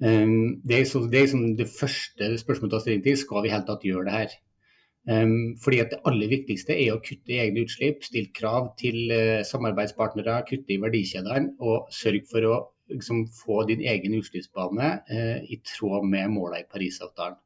Um, 0.00 0.60
det, 0.64 0.78
er 0.78 0.86
så, 0.88 1.02
det, 1.04 1.18
er 1.18 1.26
liksom 1.26 1.56
det 1.58 1.68
første 1.68 2.30
spørsmålet 2.40 2.72
å 2.72 2.76
ta 2.78 2.84
stilling 2.84 3.02
til. 3.04 3.18
Skal 3.20 3.44
vi 3.44 3.52
helt 3.52 3.66
tatt 3.68 3.84
gjøre 3.84 4.06
det 4.08 4.16
her? 4.16 4.38
Um, 5.10 5.56
fordi 5.60 5.80
at 5.82 5.92
Det 5.92 6.00
aller 6.08 6.28
viktigste 6.28 6.76
er 6.76 6.94
å 6.94 7.02
kutte 7.04 7.32
i 7.32 7.40
egne 7.42 7.64
utslipp, 7.64 8.04
stille 8.04 8.32
krav 8.36 8.72
til 8.80 9.12
uh, 9.12 9.40
samarbeidspartnere, 9.48 10.42
kutte 10.48 10.76
i 10.76 10.80
verdikjedene 10.80 11.54
og 11.64 11.88
sørge 11.94 12.26
for 12.30 12.48
å 12.48 12.56
liksom, 12.92 13.24
få 13.32 13.64
din 13.68 13.84
egen 13.92 14.16
utslippsbane 14.18 14.90
uh, 15.10 15.38
i 15.44 15.60
tråd 15.64 16.08
med 16.08 16.32
målene 16.32 16.64
i 16.64 16.68
Parisavtalen. 16.68 17.38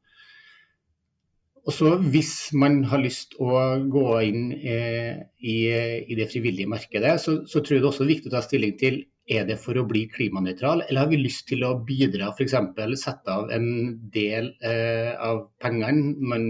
Og 1.65 1.73
så 1.73 1.95
Hvis 1.97 2.53
man 2.53 2.83
har 2.91 3.01
lyst 3.01 3.33
å 3.41 3.49
gå 3.89 4.05
inn 4.27 4.51
eh, 4.53 5.17
i, 5.41 5.57
i, 6.05 6.17
det 6.17 6.29
frivillige 6.29 6.69
markedet, 6.69 7.17
så, 7.21 7.39
så, 7.49 7.61
tror 7.61 7.77
jeg 7.77 7.83
det 7.83 7.89
også 7.89 8.05
er 8.05 8.11
viktig 8.13 8.29
å 8.29 8.35
ta 8.35 8.41
stilling 8.45 8.75
til 8.77 9.01
er 9.25 9.47
det 9.49 9.57
for 9.57 9.77
å 9.81 9.87
bli 9.89 10.03
klimanøytral, 10.13 10.83
eller 10.85 11.01
har 11.01 11.09
vi 11.09 11.17
lyst 11.17 11.47
til 11.49 11.65
å 11.65 11.71
bidra, 11.87 12.29
f.eks. 12.29 12.53
sette 13.01 13.33
av 13.33 13.49
en 13.55 13.95
del 14.13 14.51
eh, 14.61 15.15
av 15.17 15.47
pengene, 15.61 16.13
man 16.21 16.45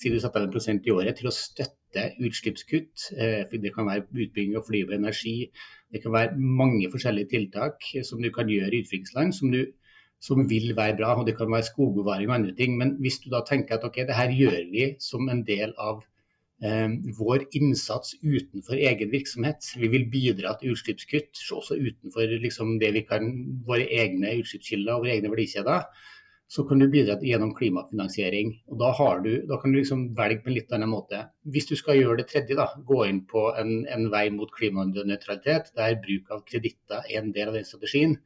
sier 0.00 0.14
du 0.14 0.22
setter 0.22 0.40
av 0.40 0.48
en 0.48 0.54
prosent 0.54 0.88
i 0.88 0.94
året, 0.94 1.18
til 1.18 1.28
å 1.28 1.34
støtte 1.34 2.06
utslippskutt. 2.24 3.10
Eh, 3.20 3.52
det 3.60 3.74
kan 3.74 3.90
være 3.90 4.06
utbygging 4.08 4.56
av 4.56 4.64
fornybar 4.64 4.96
energi, 4.96 5.50
det 5.92 6.00
kan 6.00 6.16
være 6.16 6.40
mange 6.40 6.88
forskjellige 6.92 7.34
tiltak 7.34 7.84
som 8.08 8.24
du 8.24 8.32
kan 8.32 8.48
gjøre 8.48 8.72
i 8.72 8.80
utviklingsland. 8.86 9.36
som 9.36 9.52
du 9.52 9.66
som 10.20 10.42
vil 10.50 10.72
være 10.76 10.96
bra, 10.98 11.14
og 11.14 11.26
det 11.28 11.36
kan 11.38 11.50
være 11.52 11.68
skogbevaring 11.68 12.28
og 12.30 12.38
andre 12.40 12.54
ting. 12.58 12.76
Men 12.78 12.96
hvis 13.02 13.20
du 13.22 13.30
da 13.30 13.44
tenker 13.46 13.78
at 13.78 13.84
ok, 13.86 14.02
det 14.08 14.18
her 14.18 14.34
gjør 14.34 14.60
vi 14.72 14.88
som 15.02 15.28
en 15.30 15.44
del 15.46 15.74
av 15.78 16.02
eh, 16.64 16.90
vår 17.18 17.46
innsats 17.58 18.16
utenfor 18.22 18.78
egen 18.78 19.12
virksomhet. 19.14 19.72
Vi 19.78 19.90
vil 19.92 20.08
bidra 20.10 20.56
til 20.58 20.74
utslippskutt 20.74 21.42
også 21.54 21.78
utenfor 21.78 22.38
liksom, 22.42 22.78
det 22.82 22.92
vi 22.96 23.04
kan, 23.06 23.30
våre 23.66 23.86
egne 23.86 24.38
utslippskilder 24.40 24.96
og 24.96 25.06
våre 25.06 25.18
egne 25.18 25.32
verdikjeder. 25.32 25.86
Så 26.48 26.64
kan 26.64 26.80
du 26.80 26.86
bidra 26.88 27.18
gjennom 27.20 27.52
klimafinansiering. 27.54 28.54
og 28.72 28.78
Da, 28.80 28.92
du, 29.22 29.32
da 29.46 29.58
kan 29.60 29.72
du 29.72 29.82
liksom 29.82 30.06
velge 30.16 30.40
på 30.42 30.48
en 30.48 30.56
litt 30.56 30.70
annen 30.72 30.88
måte. 30.88 31.26
Hvis 31.44 31.68
du 31.68 31.74
skal 31.76 32.00
gjøre 32.00 32.22
det 32.22 32.30
tredje, 32.30 32.56
da, 32.56 32.70
gå 32.88 33.02
inn 33.04 33.26
på 33.28 33.50
en, 33.60 33.82
en 33.84 34.08
vei 34.10 34.30
mot 34.32 34.50
klimanøytralitet, 34.56 35.74
der 35.76 36.00
bruk 36.00 36.32
av 36.32 36.46
kreditter 36.48 37.04
er 37.04 37.20
en 37.20 37.34
del 37.36 37.52
av 37.52 37.60
den 37.60 37.68
strategien, 37.68 38.16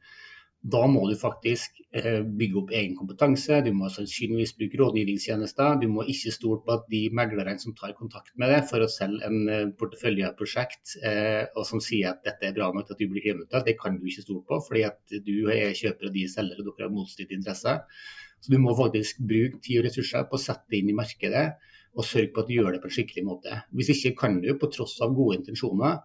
da 0.63 0.85
må 0.87 1.01
du 1.09 1.13
faktisk 1.19 1.81
eh, 1.91 2.21
bygge 2.23 2.59
opp 2.61 2.69
egen 2.71 2.93
kompetanse, 2.95 3.57
du 3.65 3.73
må 3.75 3.89
sannsynligvis 3.91 4.53
bruke 4.55 4.79
rådgivningstjenester. 4.79 5.75
Du 5.81 5.89
må 5.91 6.05
ikke 6.07 6.31
stole 6.31 6.61
på 6.63 6.77
at 6.77 6.85
de 6.91 7.01
meglerne 7.11 7.57
som 7.59 7.75
tar 7.75 7.91
kontakt 7.97 8.31
med 8.39 8.53
deg 8.53 8.63
for 8.69 8.85
å 8.85 8.87
selge 8.91 9.27
en 9.27 9.41
eh, 9.51 9.65
portefølje 9.79 10.29
av 10.29 10.37
prosjekt, 10.39 10.95
eh, 11.03 11.43
og 11.51 11.67
som 11.67 11.83
sier 11.83 12.13
at 12.13 12.23
dette 12.23 12.47
er 12.47 12.55
bra 12.55 12.71
nok 12.71 12.87
til 12.87 12.95
at 12.95 13.03
du 13.03 13.11
blir 13.11 13.25
kriminelt, 13.25 13.59
det 13.67 13.75
kan 13.81 13.99
du 13.99 14.07
ikke 14.07 14.23
stole 14.23 14.45
på, 14.47 14.61
fordi 14.69 14.85
at 14.87 15.17
du 15.27 15.35
er 15.51 15.75
kjøper 15.75 16.07
og 16.07 16.15
de 16.15 16.25
selger, 16.31 16.63
og 16.63 16.71
dere 16.71 16.87
har 16.87 16.95
motstridende 16.95 17.41
interesser. 17.41 17.83
Så 18.39 18.51
du 18.51 18.59
må 18.63 18.75
faktisk 18.79 19.19
bruke 19.23 19.59
tid 19.63 19.81
og 19.81 19.89
ressurser 19.89 20.27
på 20.31 20.39
å 20.39 20.45
sette 20.47 20.71
det 20.71 20.79
inn 20.79 20.95
i 20.95 20.99
markedet 20.99 21.47
og 21.93 22.07
sørge 22.07 22.31
på 22.33 22.41
at 22.41 22.49
du 22.49 22.55
gjør 22.55 22.73
det 22.73 22.81
på 22.81 22.89
en 22.89 22.95
skikkelig 22.95 23.23
måte. 23.27 23.57
Hvis 23.75 23.91
ikke 23.93 24.15
kan 24.23 24.39
du, 24.41 24.49
på 24.57 24.69
tross 24.73 24.95
av 25.05 25.13
gode 25.15 25.37
intensjoner, 25.41 25.99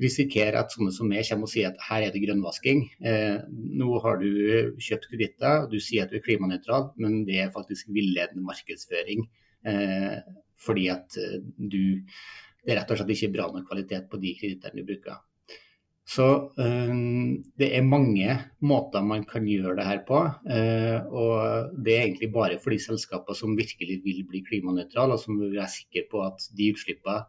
risikere 0.00 0.60
at 0.60 0.72
sånne 0.72 0.92
som 0.94 1.10
meg 1.10 1.26
kommer 1.28 1.48
og 1.48 1.52
sier 1.52 1.70
at 1.70 1.82
her 1.88 2.06
er 2.06 2.14
det 2.14 2.22
grønnvasking. 2.24 2.84
Eh, 3.04 3.42
nå 3.80 3.98
har 4.04 4.22
du 4.22 4.30
kjøpt 4.80 5.10
kreditter, 5.10 5.64
og 5.64 5.74
du 5.74 5.78
sier 5.82 6.06
at 6.06 6.12
du 6.12 6.18
er 6.18 6.24
klimanøytral, 6.24 6.92
men 7.02 7.22
det 7.28 7.42
er 7.42 7.52
faktisk 7.54 7.92
villedende 7.92 8.44
markedsføring. 8.46 9.26
Eh, 9.68 10.16
fordi 10.62 10.88
at 10.90 11.18
eh, 11.20 11.42
du 11.58 12.02
Det 12.62 12.70
er 12.70 12.76
rett 12.78 12.90
og 12.94 12.98
slett 13.00 13.08
ikke 13.10 13.32
bra 13.34 13.44
nok 13.50 13.64
kvalitet 13.66 14.04
på 14.06 14.20
de 14.22 14.30
kredittene 14.38 14.78
du 14.78 14.86
bruker. 14.86 15.16
Så 16.06 16.26
øh, 16.58 16.92
det 17.58 17.68
er 17.76 17.82
mange 17.82 18.36
måter 18.60 19.02
man 19.02 19.24
kan 19.24 19.46
gjøre 19.46 19.76
det 19.78 19.86
her 19.86 20.00
på. 20.06 20.18
Øh, 20.46 20.98
og 21.10 21.72
det 21.84 21.96
er 21.96 22.02
egentlig 22.02 22.32
bare 22.32 22.58
for 22.62 22.70
de 22.70 22.78
selskapene 22.78 23.34
som 23.34 23.56
virkelig 23.58 23.98
vil 24.04 24.22
bli 24.28 24.44
klimanøytrale, 24.46 25.18
og 25.18 25.18
som 25.18 25.42
er 25.42 25.66
sikre 25.66 26.06
på 26.10 26.22
at 26.22 26.38
de 26.58 26.70
utslippene 26.70 27.22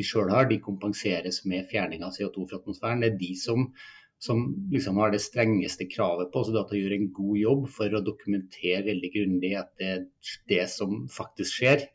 de 0.00 0.08
sjøl 0.08 0.32
har, 0.32 0.48
de 0.50 0.58
kompenseres 0.64 1.44
med 1.44 1.68
fjerning 1.70 2.02
av 2.06 2.16
CO2 2.16 2.48
fra 2.48 2.62
atmosfæren. 2.62 3.04
Det 3.04 3.12
er 3.12 3.20
de 3.20 3.34
som 3.38 3.68
som 4.20 4.68
liksom 4.72 4.98
har 5.00 5.10
det 5.14 5.22
strengeste 5.24 5.86
kravet 5.88 6.28
på 6.32 6.42
oss. 6.42 6.52
til 6.52 6.82
gjør 6.82 6.96
en 6.96 7.12
god 7.16 7.36
jobb 7.40 7.68
for 7.72 7.96
å 7.96 8.02
dokumentere 8.04 8.84
veldig 8.90 9.10
grundig 9.14 9.54
at 9.56 9.70
det, 9.80 9.94
det 10.50 10.66
som 10.68 11.06
faktisk 11.08 11.56
skjer, 11.56 11.86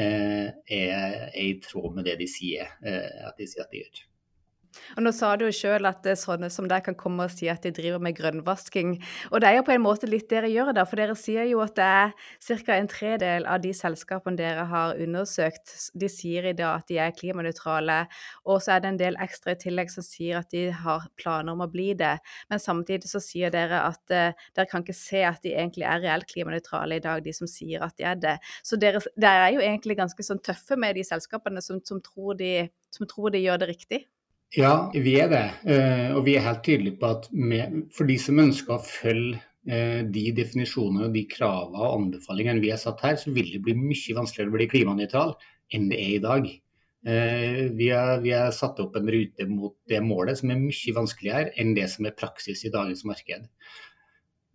eh, 0.00 0.46
er, 0.48 0.94
er, 0.96 1.26
i 1.36 1.58
tråd 1.60 1.98
med 1.98 2.08
det 2.08 2.16
de 2.22 2.28
sier, 2.32 2.72
eh, 2.80 3.28
at 3.28 3.36
de 3.36 3.48
at 3.60 3.68
de 3.72 3.82
gjør. 3.84 4.06
Og 4.96 5.04
Nå 5.04 5.12
sa 5.14 5.32
du 5.36 5.46
jo 5.46 5.52
sjøl 5.54 5.88
at 5.88 6.06
sånne 6.18 6.50
som 6.52 6.68
deg 6.70 6.84
kan 6.86 6.96
komme 6.98 7.26
og 7.26 7.34
si 7.34 7.48
at 7.52 7.64
de 7.66 7.72
driver 7.74 8.02
med 8.02 8.16
grønnvasking. 8.18 8.96
Og 9.30 9.42
det 9.42 9.50
er 9.50 9.58
jo 9.58 9.66
på 9.66 9.74
en 9.74 9.84
måte 9.84 10.08
litt 10.10 10.28
dere 10.30 10.50
gjør, 10.52 10.72
da, 10.76 10.86
for 10.88 11.00
dere 11.00 11.16
sier 11.18 11.46
jo 11.50 11.62
at 11.64 11.76
det 11.78 11.86
er 11.86 12.14
ca. 12.66 12.76
en 12.76 12.90
tredel 12.90 13.46
av 13.48 13.62
de 13.64 13.72
selskapene 13.76 14.38
dere 14.38 14.66
har 14.70 14.96
undersøkt, 15.02 15.74
de 15.94 16.10
sier 16.10 16.50
i 16.50 16.54
dag 16.56 16.82
at 16.82 16.90
de 16.90 17.00
er 17.02 17.14
klimanøytrale. 17.16 17.98
Og 18.46 18.62
så 18.64 18.76
er 18.76 18.84
det 18.84 18.92
en 18.92 19.00
del 19.00 19.20
ekstra 19.22 19.54
i 19.54 19.60
tillegg 19.60 19.92
som 19.92 20.06
sier 20.06 20.40
at 20.40 20.50
de 20.54 20.68
har 20.74 21.06
planer 21.20 21.54
om 21.54 21.64
å 21.64 21.70
bli 21.70 21.92
det. 21.98 22.16
Men 22.50 22.62
samtidig 22.62 23.10
så 23.10 23.22
sier 23.22 23.52
dere 23.54 23.82
at 23.86 24.02
uh, 24.12 24.48
dere 24.56 24.68
kan 24.70 24.84
ikke 24.84 24.96
se 24.96 25.22
at 25.26 25.42
de 25.44 25.54
egentlig 25.54 25.86
er 25.88 26.02
reelt 26.04 26.28
klimanøytrale 26.30 26.98
i 26.98 27.04
dag, 27.04 27.22
de 27.24 27.34
som 27.36 27.50
sier 27.50 27.84
at 27.86 27.96
de 27.98 28.08
er 28.08 28.20
det. 28.20 28.36
Så 28.66 28.78
dere, 28.80 29.02
dere 29.16 29.46
er 29.46 29.56
jo 29.56 29.64
egentlig 29.64 29.98
ganske 29.98 30.26
sånn 30.26 30.42
tøffe 30.44 30.78
med 30.80 30.98
de 30.98 31.06
selskapene 31.06 31.62
som, 31.64 31.80
som, 31.86 32.02
tror 32.04 32.38
de, 32.40 32.68
som 32.94 33.08
tror 33.08 33.34
de 33.34 33.44
gjør 33.44 33.62
det 33.62 33.72
riktig. 33.72 34.04
Ja, 34.54 34.90
vi 34.94 35.16
er 35.18 35.28
det. 35.32 35.46
Eh, 35.66 36.14
og 36.14 36.24
vi 36.26 36.36
er 36.36 36.44
helt 36.46 36.62
tydelige 36.64 36.98
på 37.00 37.10
at 37.16 37.26
for 37.94 38.08
de 38.08 38.16
som 38.20 38.38
ønsker 38.38 38.76
å 38.76 38.84
følge 38.84 39.40
eh, 39.66 40.04
de 40.06 40.28
definisjonene, 40.36 41.08
og 41.08 41.16
de 41.16 41.24
kravene 41.30 41.82
og 41.82 41.96
anbefalingene 41.96 42.62
vi 42.62 42.70
har 42.70 42.80
satt 42.80 43.02
her, 43.04 43.18
så 43.18 43.34
vil 43.34 43.50
det 43.52 43.64
bli 43.66 43.74
mye 43.78 44.16
vanskeligere 44.16 44.52
å 44.52 44.56
bli 44.56 44.68
klimanøytral 44.70 45.34
enn 45.74 45.90
det 45.90 45.98
er 45.98 46.14
i 46.14 46.22
dag. 46.22 46.46
Eh, 47.06 47.60
vi 47.74 47.90
har, 47.90 48.20
vi 48.22 48.32
har 48.34 48.54
satt 48.54 48.80
opp 48.82 48.96
en 48.98 49.10
rute 49.10 49.48
mot 49.50 49.74
det 49.90 50.00
målet 50.02 50.38
som 50.40 50.50
er 50.54 50.62
mye 50.62 50.94
vanskeligere 50.94 51.52
enn 51.58 51.74
det 51.76 51.90
som 51.92 52.06
er 52.06 52.16
praksis 52.18 52.64
i 52.66 52.72
dagens 52.74 53.04
marked. 53.06 53.50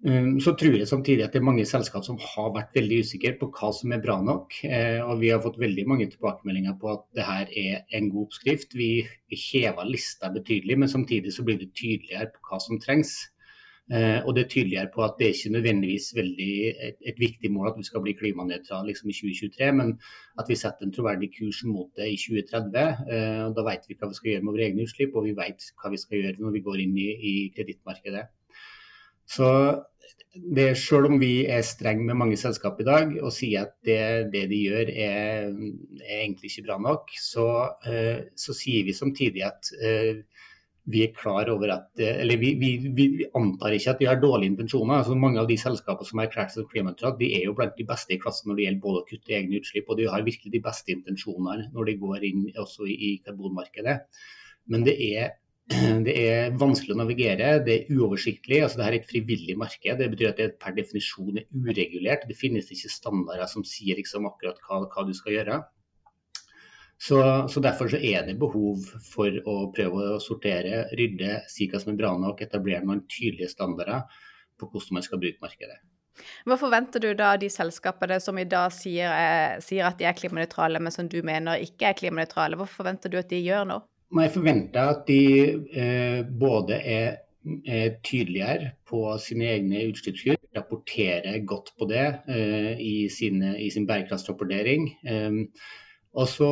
Um, 0.01 0.39
så 0.41 0.55
tror 0.57 0.79
jeg 0.79 0.87
samtidig 0.89 1.21
at 1.27 1.35
det 1.35 1.37
er 1.43 1.45
mange 1.45 1.65
selskap 1.69 2.01
som 2.07 2.15
har 2.17 2.47
vært 2.55 2.73
veldig 2.73 3.03
usikre 3.05 3.35
på 3.37 3.51
hva 3.53 3.67
som 3.77 3.91
er 3.93 4.01
bra 4.01 4.15
nok. 4.25 4.55
Eh, 4.65 4.97
og 5.05 5.19
vi 5.21 5.29
har 5.29 5.43
fått 5.43 5.59
veldig 5.61 5.85
mange 5.89 6.07
tilbakemeldinger 6.09 6.73
på 6.81 6.89
at 6.95 7.03
det 7.17 7.27
her 7.27 7.51
er 7.63 7.83
en 7.99 8.07
god 8.09 8.31
oppskrift. 8.31 8.73
Vi 8.73 9.05
hever 9.29 9.85
lista 9.85 10.31
betydelig, 10.33 10.79
men 10.81 10.89
samtidig 10.89 11.35
så 11.35 11.45
blir 11.45 11.61
det 11.61 11.75
tydeligere 11.77 12.31
på 12.33 12.41
hva 12.49 12.59
som 12.63 12.81
trengs. 12.81 13.13
Eh, 13.91 14.25
og 14.25 14.33
det 14.33 14.45
er 14.45 14.49
tydeligere 14.49 14.89
på 14.93 15.03
at 15.05 15.17
det 15.19 15.27
er 15.27 15.35
ikke 15.35 15.53
nødvendigvis 15.57 16.09
veldig 16.15 16.51
et, 16.87 17.17
viktig 17.19 17.49
mål 17.51 17.69
at 17.69 17.77
vi 17.77 17.85
skal 17.85 18.01
bli 18.01 18.13
klimanøytrale 18.17 18.87
liksom 18.87 19.09
i 19.11 19.15
2023, 19.19 19.71
men 19.75 19.95
at 20.39 20.49
vi 20.49 20.55
setter 20.55 20.87
en 20.87 20.93
troverdig 20.95 21.29
kurs 21.37 21.61
mot 21.67 21.89
det 21.99 22.09
i 22.13 22.17
2030. 22.17 23.05
Eh, 23.05 23.47
Da 23.53 23.69
vet 23.69 23.85
vi 23.85 24.01
hva 24.01 24.09
vi 24.09 24.17
skal 24.17 24.33
gjøre 24.33 24.47
med 24.47 24.53
våre 24.57 24.69
egne 24.71 24.89
utslipp, 24.89 25.13
og 25.13 25.29
vi 25.29 25.37
vet 25.37 25.71
hva 25.77 25.93
vi 25.93 26.01
skal 26.01 26.23
gjøre 26.23 26.41
når 26.41 26.57
vi 26.57 26.65
går 26.71 26.85
inn 26.87 26.97
i, 26.97 27.09
i 27.31 27.35
kredittmarkedet. 27.53 28.25
Så 29.29 29.47
det, 30.31 30.69
selv 30.79 31.09
om 31.09 31.17
vi 31.19 31.43
er 31.51 31.63
strenge 31.67 32.05
med 32.07 32.15
mange 32.15 32.37
selskap 32.39 32.79
i 32.79 32.87
dag 32.87 33.09
og 33.19 33.33
sier 33.35 33.65
at 33.65 33.73
det, 33.83 34.31
det 34.31 34.45
de 34.51 34.59
gjør 34.63 34.91
er, 34.93 35.49
er, 35.51 36.21
egentlig 36.21 36.51
ikke 36.51 36.69
bra 36.69 36.77
nok, 36.79 37.11
så, 37.19 37.47
uh, 37.87 38.21
så 38.39 38.55
sier 38.55 38.87
vi 38.87 38.95
samtidig 38.95 39.43
at 39.47 39.73
uh, 39.81 40.21
vi 40.91 41.03
er 41.05 41.13
klar 41.13 41.49
over 41.53 41.69
at 41.75 41.99
Eller 42.01 42.39
vi, 42.41 42.55
vi, 42.57 42.71
vi, 42.97 43.25
antar 43.37 43.75
ikke 43.75 43.91
at 43.91 43.99
vi 44.01 44.07
har 44.09 44.17
dårlige 44.19 44.49
intensjoner. 44.49 44.95
altså 44.97 45.15
Mange 45.15 45.39
av 45.39 45.47
de 45.47 45.57
selskapene 45.59 46.07
som 46.07 46.19
er 46.19 46.29
erklært 46.29 46.55
som 46.55 46.65
klimanøytrale, 46.71 47.19
de 47.19 47.29
er 47.37 47.45
jo 47.45 47.53
blant 47.53 47.75
de 47.77 47.85
beste 47.85 48.15
i 48.15 48.19
klassen 48.21 48.49
når 48.49 48.57
det 48.57 48.65
gjelder 48.65 48.81
både 48.87 49.03
å 49.03 49.07
kutte 49.11 49.35
egne 49.37 49.59
utslipp, 49.61 49.91
og 49.91 49.99
de 49.99 50.09
har 50.09 50.25
virkelig 50.25 50.55
de 50.55 50.63
beste 50.63 50.95
intensjoner 50.95 51.67
når 51.75 51.91
de 51.91 51.97
går 52.01 52.25
inn 52.31 52.47
også 52.57 52.89
i 52.89 53.13
karbonmarkedet. 53.25 53.99
Men 54.73 54.87
det 54.87 54.97
er 55.11 55.35
det 56.07 56.13
er 56.17 56.55
vanskelig 56.59 56.95
å 56.95 57.01
navigere, 57.01 57.51
det 57.65 57.75
er 57.75 57.91
uoversiktlig. 57.93 58.61
altså 58.63 58.81
det 58.81 58.87
er 58.87 58.97
et 58.97 59.09
frivillig 59.09 59.57
marked. 59.59 59.99
Det 59.99 60.09
betyr 60.13 60.31
at 60.31 60.41
det 60.41 60.49
per 60.61 60.75
definisjon 60.77 61.37
er 61.41 61.45
uregulert. 61.53 62.25
Det 62.27 62.37
finnes 62.37 62.71
ikke 62.73 62.91
standarder 62.91 63.47
som 63.51 63.65
sier 63.67 63.99
liksom 63.99 64.27
akkurat 64.29 64.59
hva, 64.65 64.81
hva, 64.87 65.05
du 65.07 65.13
skal 65.17 65.37
gjøre. 65.37 65.61
Så, 67.01 67.17
så, 67.49 67.61
Derfor 67.63 67.89
så 67.89 67.97
er 67.97 68.27
det 68.27 68.37
behov 68.41 68.83
for 69.09 69.37
å 69.49 69.55
prøve 69.73 70.09
å 70.15 70.19
sortere, 70.21 70.83
rydde, 70.97 71.39
si 71.49 71.65
hva 71.69 71.81
som 71.81 71.95
er 71.95 72.01
bra 72.03 72.11
nok, 72.19 72.43
etablere 72.45 72.85
noen 72.85 73.07
tydelige 73.09 73.49
standarder 73.55 74.03
på 74.59 74.69
hvordan 74.69 74.99
man 74.99 75.07
skal 75.07 75.21
bruke 75.21 75.41
markedet. 75.41 75.79
Hva 76.45 76.57
forventer 76.59 77.01
du 77.01 77.13
da 77.17 77.31
av 77.33 77.39
de 77.41 77.49
selskapene 77.49 78.19
som 78.21 78.37
i 78.37 78.45
dag 78.45 78.69
sier, 78.75 79.09
eh, 79.09 79.57
sier 79.63 79.87
at 79.87 79.97
de 79.97 80.05
er 80.05 80.17
klimanøytrale, 80.17 80.81
men 80.83 80.93
som 80.93 81.07
du 81.09 81.21
mener 81.25 81.63
ikke 81.63 81.89
er 81.89 81.97
klimanøytrale? 81.97 82.59
Hva 82.59 82.67
forventer 82.69 83.09
du 83.09 83.17
at 83.17 83.31
de 83.31 83.39
gjør 83.41 83.65
nå? 83.71 83.79
Jeg 84.11 84.31
forventer 84.33 84.89
at 84.91 85.03
de 85.07 85.19
eh, 85.71 86.21
både 86.39 86.75
er, 86.75 87.21
er, 87.65 87.93
tydeligere 88.03 88.73
på 88.87 89.05
sine 89.23 89.47
egne 89.53 89.85
utslippskutt, 89.87 90.49
rapporterer 90.57 91.39
godt 91.47 91.71
på 91.79 91.87
det 91.87 92.03
eh, 92.27 92.75
i, 92.75 93.07
sine, 93.09 93.55
i, 93.61 93.69
sin 93.71 93.87
bærekraftsrapportering. 93.87 94.89
Eh, 95.07 95.39
og 96.11 96.27
så 96.27 96.51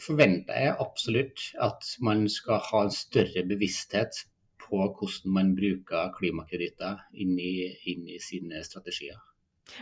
forventer 0.00 0.64
jeg 0.64 0.76
absolutt 0.80 1.50
at 1.60 1.84
man 2.00 2.24
skal 2.32 2.62
ha 2.70 2.86
en 2.86 2.94
større 2.94 3.44
bevissthet 3.44 4.24
på 4.62 4.80
hvordan 4.80 5.32
man 5.32 5.54
bruker 5.56 6.12
klimakreditter 6.16 7.02
inn 7.12 7.36
inn 7.38 8.08
i 8.08 8.16
sine 8.20 8.64
strategier. 8.64 9.20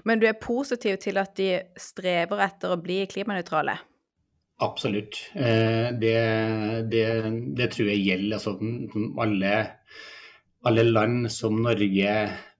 Men 0.04 0.18
du 0.18 0.26
er 0.26 0.38
positiv 0.42 0.98
til 1.02 1.22
at 1.22 1.36
de 1.38 1.50
strever 1.78 2.42
etter 2.48 2.74
å 2.74 2.80
bli 2.82 3.04
klimanøytrale? 3.10 3.76
Absolutt. 4.58 5.18
Eh, 5.34 5.92
det, 6.00 6.16
det, 6.88 7.06
det, 7.56 7.66
tror 7.74 7.90
jeg 7.90 8.04
gjelder 8.06 8.38
altså, 8.38 8.54
alle, 9.20 9.50
alle, 10.64 10.84
land 10.88 11.26
som 11.32 11.58
Norge. 11.60 12.14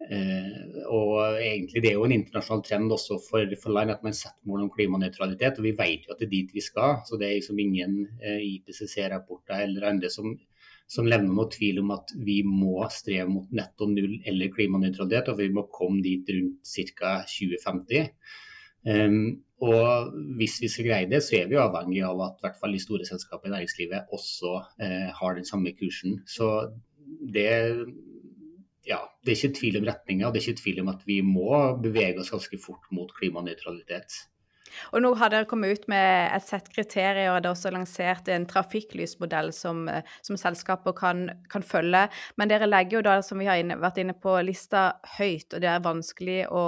Eh, 0.07 0.59
og 0.93 1.39
egentlig 1.41 1.83
Det 1.83 1.91
er 1.91 1.97
jo 1.97 2.05
en 2.05 2.15
internasjonal 2.19 2.65
trend 2.67 2.93
også 2.93 3.17
for, 3.25 3.55
for 3.63 3.73
land 3.73 3.95
at 3.95 4.05
man 4.05 4.15
setter 4.15 4.45
mål 4.45 4.67
om 4.67 4.75
klimanøytralitet. 4.75 5.57
og 5.57 5.65
Vi 5.65 5.73
vet 5.79 6.05
jo 6.05 6.13
at 6.13 6.21
det 6.21 6.29
er 6.29 6.35
dit 6.35 6.53
vi 6.53 6.67
skal. 6.67 7.01
så 7.09 7.17
Det 7.17 7.31
er 7.31 7.39
liksom 7.39 7.65
ingen 7.65 7.97
eh, 8.21 8.45
IPCC-rapporter 8.45 9.65
eller 9.65 9.89
andre 9.89 10.13
som, 10.13 10.37
som 10.85 11.09
levner 11.09 11.33
noe 11.33 11.49
tvil 11.49 11.81
om 11.81 11.97
at 11.97 12.13
vi 12.29 12.43
må 12.45 12.85
streve 12.93 13.31
mot 13.33 13.57
netto 13.57 13.89
null 13.89 14.21
eller 14.29 14.53
klimanøytralitet. 14.53 15.33
Og 15.33 15.41
vi 15.41 15.49
må 15.49 15.65
komme 15.73 16.05
dit 16.05 16.29
rundt 16.29 16.77
ca. 16.93 17.23
2050. 17.25 18.13
Um, 18.87 19.46
og 19.65 20.13
hvis 20.37 20.59
vi 20.61 20.69
skal 20.69 20.89
greie 20.91 21.09
det, 21.09 21.23
så 21.25 21.39
er 21.39 21.49
vi 21.49 21.57
avhengig 21.61 22.03
av 22.05 22.21
at 22.27 22.43
hvert 22.45 22.59
fall 22.61 22.75
de 22.77 22.83
store 22.83 23.07
selskapene 23.09 23.55
i 23.55 23.55
næringslivet 23.55 24.13
også 24.13 24.53
eh, 24.85 25.09
har 25.17 25.39
den 25.39 25.49
samme 25.49 25.73
kursen. 25.79 26.19
Så 26.29 26.51
det, 27.33 27.49
ja, 28.85 29.01
det 29.25 29.33
er 29.33 29.39
ikke 29.39 29.59
tvil 29.61 29.81
om 29.81 29.89
retninga, 29.89 30.29
det 30.29 30.43
er 30.43 30.49
ikke 30.51 30.63
tvil 30.63 30.83
om 30.85 30.93
at 30.93 31.07
vi 31.09 31.23
må 31.25 31.57
bevege 31.81 32.21
oss 32.21 32.35
ganske 32.35 32.61
fort 32.61 32.85
mot 32.93 33.13
klimanøytralitet. 33.17 34.19
Og 34.93 35.03
nå 35.03 35.13
har 35.21 35.33
dere 35.33 35.49
kommet 35.49 35.77
ut 35.77 35.87
med 35.91 36.31
et 36.37 36.47
sett 36.47 36.69
kriterier, 36.73 37.31
og 37.33 37.41
det 37.43 37.51
er 37.51 37.55
også 37.55 37.73
lansert 37.75 38.29
en 38.33 38.47
trafikklysmodell 38.49 39.53
som, 39.55 39.87
som 40.27 40.39
selskaper 40.41 40.97
kan, 40.97 41.27
kan, 41.53 41.65
følge. 41.67 42.07
Men 42.37 42.51
dere 42.53 42.69
legger 42.69 42.99
jo 42.99 43.05
da, 43.09 43.17
som 43.27 43.41
vi 43.43 43.49
har 43.49 43.61
inne, 43.61 43.79
vært 43.83 44.01
inne 44.03 44.17
på, 44.19 44.37
lista 44.47 44.87
høyt, 45.17 45.51
og 45.53 45.63
det 45.65 45.71
er 45.73 45.85
vanskelig 45.85 46.39
å 46.53 46.65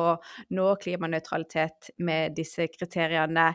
nå 0.56 0.68
klimanøytralitet 0.82 1.92
med 2.04 2.36
disse 2.38 2.68
kriteriene. 2.72 3.50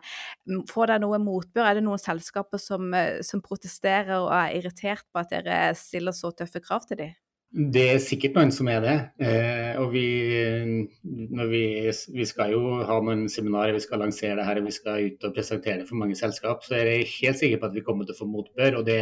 Får 0.72 0.94
dere 0.94 1.04
noe 1.04 1.22
motbør? 1.24 1.68
Er 1.68 1.80
det 1.80 1.88
noen 1.88 2.02
selskaper 2.02 2.62
som, 2.62 2.94
som 3.26 3.44
protesterer 3.44 4.16
og 4.20 4.32
er 4.38 4.58
irritert 4.60 5.06
på 5.12 5.24
at 5.24 5.34
dere 5.34 5.60
stiller 5.78 6.16
så 6.16 6.34
tøffe 6.36 6.64
krav 6.64 6.88
til 6.90 7.06
dem? 7.06 7.23
Det 7.54 7.84
er 7.86 8.00
sikkert 8.02 8.38
noen 8.38 8.52
som 8.54 8.70
er 8.72 8.80
det. 8.82 8.96
Eh, 9.22 9.76
og 9.78 9.92
vi, 9.94 10.08
vi, 11.04 11.66
vi, 11.92 12.26
skal 12.26 12.56
jo 12.56 12.80
ha 12.82 12.96
noen 13.06 13.28
seminarer, 13.30 13.76
vi 13.76 13.84
skal 13.84 14.02
lansere 14.02 14.40
det 14.40 14.48
her 14.48 14.62
og 14.62 14.66
vi 14.66 14.74
skal 14.74 15.06
ut 15.06 15.28
og 15.28 15.36
presentere 15.36 15.84
det 15.84 15.90
for 15.90 16.00
mange 16.02 16.18
selskap. 16.18 16.66
Så 16.66 16.80
er 16.80 16.90
jeg 16.90 17.12
helt 17.20 17.42
sikker 17.42 17.62
på 17.62 17.70
at 17.70 17.78
vi 17.78 17.86
kommer 17.86 18.10
til 18.10 18.18
å 18.18 18.22
få 18.24 18.30
motbør. 18.32 18.80
Og, 18.80 18.88
det, 18.90 18.98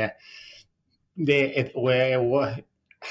det 1.15 1.39
er, 1.61 1.71
og 1.79 1.87
jeg 1.95 2.17
er 2.17 2.27
òg 2.27 2.59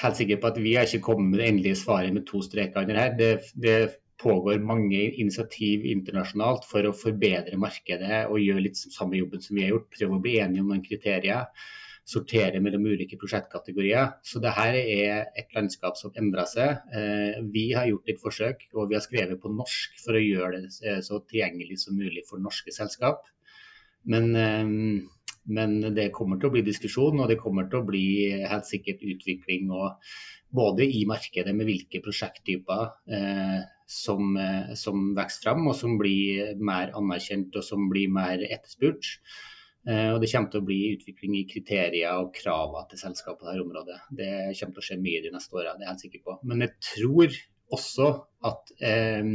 helt 0.02 0.20
sikker 0.20 0.42
på 0.42 0.52
at 0.52 0.60
vi 0.60 0.76
har 0.76 0.86
ikke 0.86 1.06
kommet 1.08 1.32
med 1.32 1.40
det 1.40 1.48
endelige 1.54 1.80
svaret 1.86 2.14
med 2.14 2.28
to 2.28 2.44
streker 2.44 2.84
under 2.84 3.00
her. 3.00 3.16
Det, 3.16 3.32
det 3.56 3.80
pågår 4.20 4.60
mange 4.60 5.06
initiativ 5.24 5.88
internasjonalt 5.88 6.68
for 6.68 6.84
å 6.84 6.92
forbedre 6.92 7.56
markedet 7.56 8.26
og 8.28 8.42
gjøre 8.44 8.68
litt 8.68 8.80
samme 8.80 9.16
jobben 9.16 9.40
som 9.40 9.56
vi 9.56 9.64
har 9.64 9.72
gjort. 9.72 9.88
Prøve 9.96 10.20
å 10.20 10.24
bli 10.28 10.36
enige 10.44 10.66
om 10.66 10.74
noen 10.74 10.84
kriterier 10.84 11.48
sortere 12.10 12.60
mellom 12.62 12.88
ulike 12.90 13.18
prosjektkategorier. 13.20 14.16
Så 14.26 14.42
det 14.42 14.54
her 14.56 14.76
er 14.80 15.30
et 15.38 15.54
landskap 15.56 15.98
som 15.98 16.14
endrer 16.18 16.48
seg. 16.50 16.82
Eh, 16.96 17.38
vi 17.54 17.70
har 17.76 17.88
gjort 17.90 18.10
et 18.10 18.22
forsøk, 18.22 18.66
og 18.74 18.90
vi 18.90 18.98
har 18.98 19.04
skrevet 19.04 19.40
på 19.42 19.52
norsk 19.54 20.00
for 20.02 20.18
å 20.18 20.24
gjøre 20.24 20.64
det 20.64 20.72
eh, 20.82 21.00
så 21.06 21.20
tilgjengelig 21.22 21.80
som 21.84 21.98
mulig 21.98 22.26
for 22.28 22.42
norske 22.42 22.74
selskap. 22.74 23.28
Men, 24.10 24.30
eh, 24.34 24.74
men 25.50 25.78
det 25.96 26.10
kommer 26.16 26.40
til 26.40 26.50
å 26.50 26.54
bli 26.56 26.64
diskusjon, 26.66 27.20
og 27.20 27.30
det 27.30 27.40
kommer 27.40 27.70
til 27.70 27.80
å 27.80 27.86
bli 27.86 28.04
helt 28.50 28.68
sikkert 28.68 29.04
utvikling 29.06 29.70
både 30.50 30.84
i 30.84 31.04
markedet 31.06 31.54
med 31.54 31.68
hvilke 31.68 32.02
prosjekttyper 32.02 32.82
eh, 33.14 33.60
som, 33.90 34.34
som, 34.78 35.08
vokser 35.16 35.46
frem 35.46 35.64
og 35.66 35.74
som 35.78 35.96
blir 35.98 36.52
mer 36.62 36.92
anerkjent 36.98 37.56
og 37.58 37.66
som 37.66 37.88
blir 37.90 38.10
mer 38.12 38.42
etterspurt. 38.46 39.14
Og 39.88 40.18
det 40.20 40.28
kommer 40.28 40.50
til 40.52 40.60
å 40.60 40.66
bli 40.68 40.78
utvikling 40.92 41.38
i 41.38 41.46
kriterier 41.48 42.20
og 42.20 42.34
kravene 42.36 42.84
til 42.90 43.00
selskap 43.00 43.38
på 43.40 43.46
dette 43.48 43.62
området. 43.64 43.96
Det 44.12 44.28
kommer 44.58 44.76
til 44.76 44.82
å 44.82 44.84
skje 44.84 44.98
mye 45.00 45.22
de 45.24 45.32
neste 45.32 45.56
årene, 45.56 45.78
det 45.78 45.86
er 45.86 45.86
jeg 45.86 45.94
helt 45.94 46.04
sikker 46.04 46.24
på. 46.26 46.34
Men 46.50 46.64
jeg 46.66 46.74
tror 46.84 47.38
også 47.78 48.08
at 48.50 48.72
eh, 48.84 49.30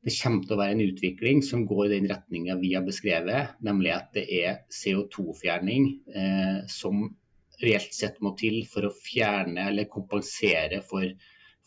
det 0.00 0.14
kommer 0.16 0.46
til 0.46 0.56
å 0.56 0.60
være 0.60 0.76
en 0.76 0.84
utvikling 0.86 1.42
som 1.44 1.66
går 1.68 1.86
i 1.86 1.92
den 1.98 2.08
retninga 2.08 2.56
vi 2.60 2.72
har 2.72 2.84
beskrevet, 2.86 3.56
nemlig 3.66 3.92
at 3.92 4.14
det 4.16 4.24
er 4.32 4.62
CO2-fjerning 4.72 5.90
eh, 6.16 6.60
som 6.72 7.02
reelt 7.60 7.92
sett 7.92 8.16
må 8.24 8.32
til 8.40 8.62
for 8.68 8.88
å 8.88 8.94
fjerne 8.96 9.66
eller 9.68 9.90
kompensere 9.92 10.80
for, 10.88 11.04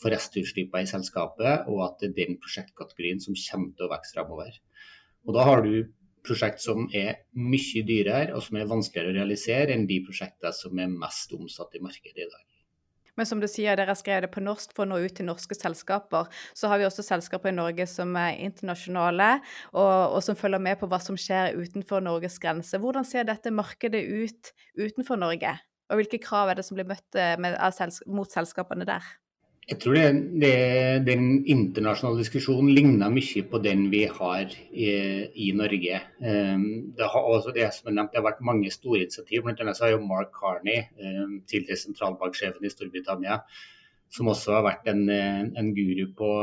for 0.01 0.15
restutslippene 0.15 0.87
i 0.87 0.89
selskapet, 0.89 1.69
og 1.69 1.83
at 1.85 2.01
det 2.01 2.09
er 2.09 2.15
den 2.23 2.39
prosjektkategorien 2.41 3.21
som 3.21 3.37
kommer 3.37 3.75
til 3.77 3.85
å 3.85 3.91
vokse 3.93 4.17
framover. 4.17 4.57
Og 5.27 5.37
da 5.37 5.45
har 5.47 5.61
du 5.65 5.75
prosjekt 6.23 6.63
som 6.63 6.87
er 6.95 7.25
mye 7.35 7.83
dyrere 7.87 8.33
og 8.35 8.43
som 8.45 8.57
er 8.59 8.69
vanskeligere 8.69 9.13
å 9.13 9.19
realisere 9.19 9.75
enn 9.75 9.87
de 9.89 9.99
prosjektene 10.05 10.53
som 10.55 10.79
er 10.79 10.91
mest 10.91 11.33
omsatt 11.35 11.75
i 11.77 11.83
markedet 11.83 12.25
i 12.25 12.29
dag. 12.29 12.43
Men 13.19 13.27
som 13.29 13.41
du 13.41 13.45
sier, 13.49 13.77
dere 13.77 13.93
skrev 13.97 14.23
det 14.25 14.31
på 14.33 14.41
norsk 14.41 14.71
for 14.73 14.85
å 14.85 14.89
nå 14.89 14.97
ut 15.03 15.13
til 15.17 15.27
norske 15.27 15.53
selskaper. 15.53 16.31
Så 16.57 16.69
har 16.71 16.81
vi 16.81 16.87
også 16.87 17.05
selskaper 17.05 17.51
i 17.51 17.55
Norge 17.55 17.85
som 17.89 18.15
er 18.17 18.39
internasjonale, 18.41 19.35
og, 19.69 20.15
og 20.17 20.23
som 20.25 20.39
følger 20.39 20.63
med 20.65 20.79
på 20.81 20.89
hva 20.89 20.97
som 21.03 21.19
skjer 21.19 21.53
utenfor 21.59 22.01
Norges 22.01 22.39
grenser. 22.41 22.81
Hvordan 22.81 23.05
ser 23.05 23.29
dette 23.29 23.53
markedet 23.53 24.01
ut 24.01 24.53
utenfor 24.81 25.21
Norge? 25.21 25.53
Og 25.91 25.99
hvilke 25.99 26.21
krav 26.23 26.49
er 26.49 26.57
det 26.57 26.65
som 26.65 26.79
blir 26.79 26.89
møtt 26.89 27.05
med, 27.13 27.43
med, 27.43 28.01
mot 28.09 28.33
selskapene 28.33 28.87
der? 28.89 29.05
Jeg 29.63 29.79
tror 29.79 29.95
det, 29.95 30.07
det, 30.43 30.55
den 31.07 31.27
internasjonale 31.47 32.19
diskusjonen 32.19 32.73
ligner 32.75 33.11
mye 33.13 33.43
på 33.47 33.59
den 33.63 33.85
vi 33.93 34.01
har 34.11 34.49
i, 34.51 34.87
i 35.39 35.51
Norge. 35.55 36.01
Um, 36.19 36.65
det 36.97 37.07
har 37.13 37.29
også 37.29 37.53
det 37.55 37.69
nevnt, 37.87 38.11
det 38.11 38.19
har 38.19 38.25
vært 38.25 38.43
mange 38.43 38.71
store 38.75 39.05
initiativ. 39.05 39.45
Blant 39.45 39.61
annet 39.63 39.79
så 39.79 39.85
har 39.87 39.93
jo 39.93 40.01
Mark 40.03 40.33
Carney, 40.35 40.83
um, 40.99 41.37
tidligere 41.47 41.79
sentralbanksjefen 41.79 42.67
i 42.67 42.73
Storbritannia, 42.73 43.39
som 44.11 44.33
også 44.33 44.57
har 44.57 44.67
vært 44.67 44.91
en, 44.91 45.05
en 45.07 45.71
guru 45.77 46.11
på, 46.19 46.33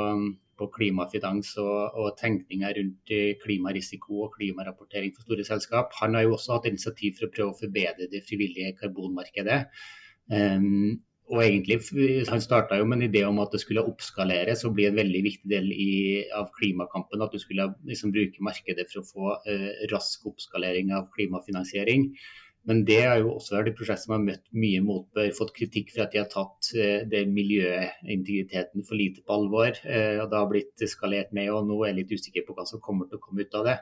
på 0.56 0.70
klimafinans 0.78 1.52
og, 1.61 2.00
og 2.00 2.16
tenkninga 2.22 2.72
rundt 2.80 3.14
klimarisiko 3.44 4.24
og 4.24 4.33
klimarapportering 4.38 5.12
for 5.12 5.28
store 5.28 5.44
selskap. 5.44 5.92
Han 6.00 6.16
har 6.16 6.24
jo 6.24 6.38
også 6.38 6.56
hatt 6.56 6.72
initiativ 6.72 7.20
for 7.20 7.28
å 7.28 7.35
prøve 7.37 7.52
å 7.52 7.61
forbedre 7.61 8.09
det 8.09 8.24
frivillige 8.24 8.72
karbonmarkedet. 8.80 9.61
Um, 10.33 10.96
og 11.30 11.44
egentlig, 11.44 11.78
Han 12.28 12.42
starta 12.42 12.76
jo 12.78 12.84
med 12.84 12.98
en 12.98 13.06
idé 13.06 13.22
om 13.26 13.38
at 13.38 13.52
det 13.54 13.60
skulle 13.62 13.84
oppskaleres 13.86 14.64
og 14.66 14.74
bli 14.74 14.88
en 14.88 14.98
veldig 14.98 15.22
viktig 15.22 15.50
del 15.50 15.70
i, 15.70 16.24
av 16.34 16.50
klimakampen. 16.58 17.22
At 17.22 17.32
du 17.32 17.38
skulle 17.38 17.68
liksom 17.86 18.10
bruke 18.14 18.42
markedet 18.42 18.88
for 18.90 19.02
å 19.02 19.08
få 19.08 19.34
eh, 19.46 19.84
rask 19.92 20.26
oppskalering 20.26 20.90
av 20.96 21.06
klimafinansiering. 21.14 22.10
Men 22.68 22.82
det 22.84 22.98
har 23.06 23.22
jo 23.22 23.36
også 23.36 23.56
vært 23.56 23.70
et 23.70 23.78
prosjekt 23.78 24.02
som 24.02 24.16
har 24.16 24.24
møtt 24.24 24.42
mye 24.52 24.82
motbør, 24.84 25.30
fått 25.36 25.54
kritikk 25.56 25.94
for 25.94 26.04
at 26.04 26.12
de 26.12 26.20
har 26.20 26.28
tatt 26.32 26.72
eh, 26.74 27.06
det 27.08 27.22
miljøintegriteten 27.30 28.84
for 28.84 29.00
lite 29.00 29.22
på 29.24 29.36
alvor. 29.38 29.78
Eh, 29.86 30.18
og 30.20 30.26
Det 30.32 30.40
har 30.40 30.50
blitt 30.50 30.88
skalert 30.90 31.30
med, 31.36 31.52
og 31.54 31.70
nå 31.70 31.78
er 31.84 31.92
jeg 31.92 32.00
litt 32.02 32.16
usikker 32.18 32.48
på 32.48 32.58
hva 32.58 32.66
som 32.68 32.82
kommer 32.84 33.08
til 33.08 33.20
å 33.20 33.24
komme 33.24 33.46
ut 33.46 33.56
av 33.62 33.70
det. 33.70 33.78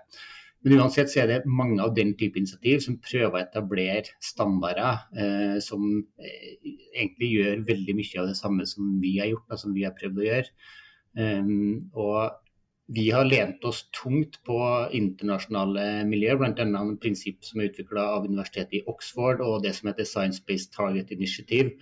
Men 0.66 0.80
uansett 0.80 1.12
så 1.12 1.22
er 1.22 1.30
det 1.30 1.38
mange 1.46 1.78
av 1.84 1.92
den 1.94 2.16
type 2.18 2.40
initiativ 2.40 2.80
som 2.82 2.98
prøver 3.02 3.36
å 3.36 3.42
etablere 3.44 4.16
standarder 4.24 5.04
eh, 5.14 5.56
som 5.62 5.84
eh, 6.18 6.56
egentlig 6.96 7.30
gjør 7.36 7.62
veldig 7.68 7.94
mye 8.00 8.20
av 8.22 8.32
det 8.32 8.36
samme 8.40 8.66
som 8.66 8.96
vi 9.02 9.14
har 9.20 9.30
gjort, 9.30 9.46
og 9.54 9.62
som 9.62 9.76
vi 9.76 9.86
har 9.86 9.94
prøvd 9.98 10.18
å 10.18 10.26
gjøre. 10.26 10.52
Um, 11.18 11.90
og 11.98 12.36
vi 12.94 13.08
har 13.12 13.26
lent 13.28 13.64
oss 13.68 13.84
tungt 13.92 14.38
på 14.48 14.58
internasjonale 14.96 16.06
miljøer, 16.08 16.38
bl.a. 16.40 16.52
et 16.64 17.00
prinsipp 17.02 17.44
som 17.44 17.60
er 17.60 17.70
utvikla 17.70 18.04
av 18.16 18.28
universitetet 18.28 18.80
i 18.80 18.84
Oxford 18.88 19.42
og 19.44 19.62
det 19.64 19.74
som 19.76 19.90
heter 19.90 20.08
Science 20.08 20.40
Based 20.48 20.72
Target 20.74 21.12
Initiative, 21.14 21.74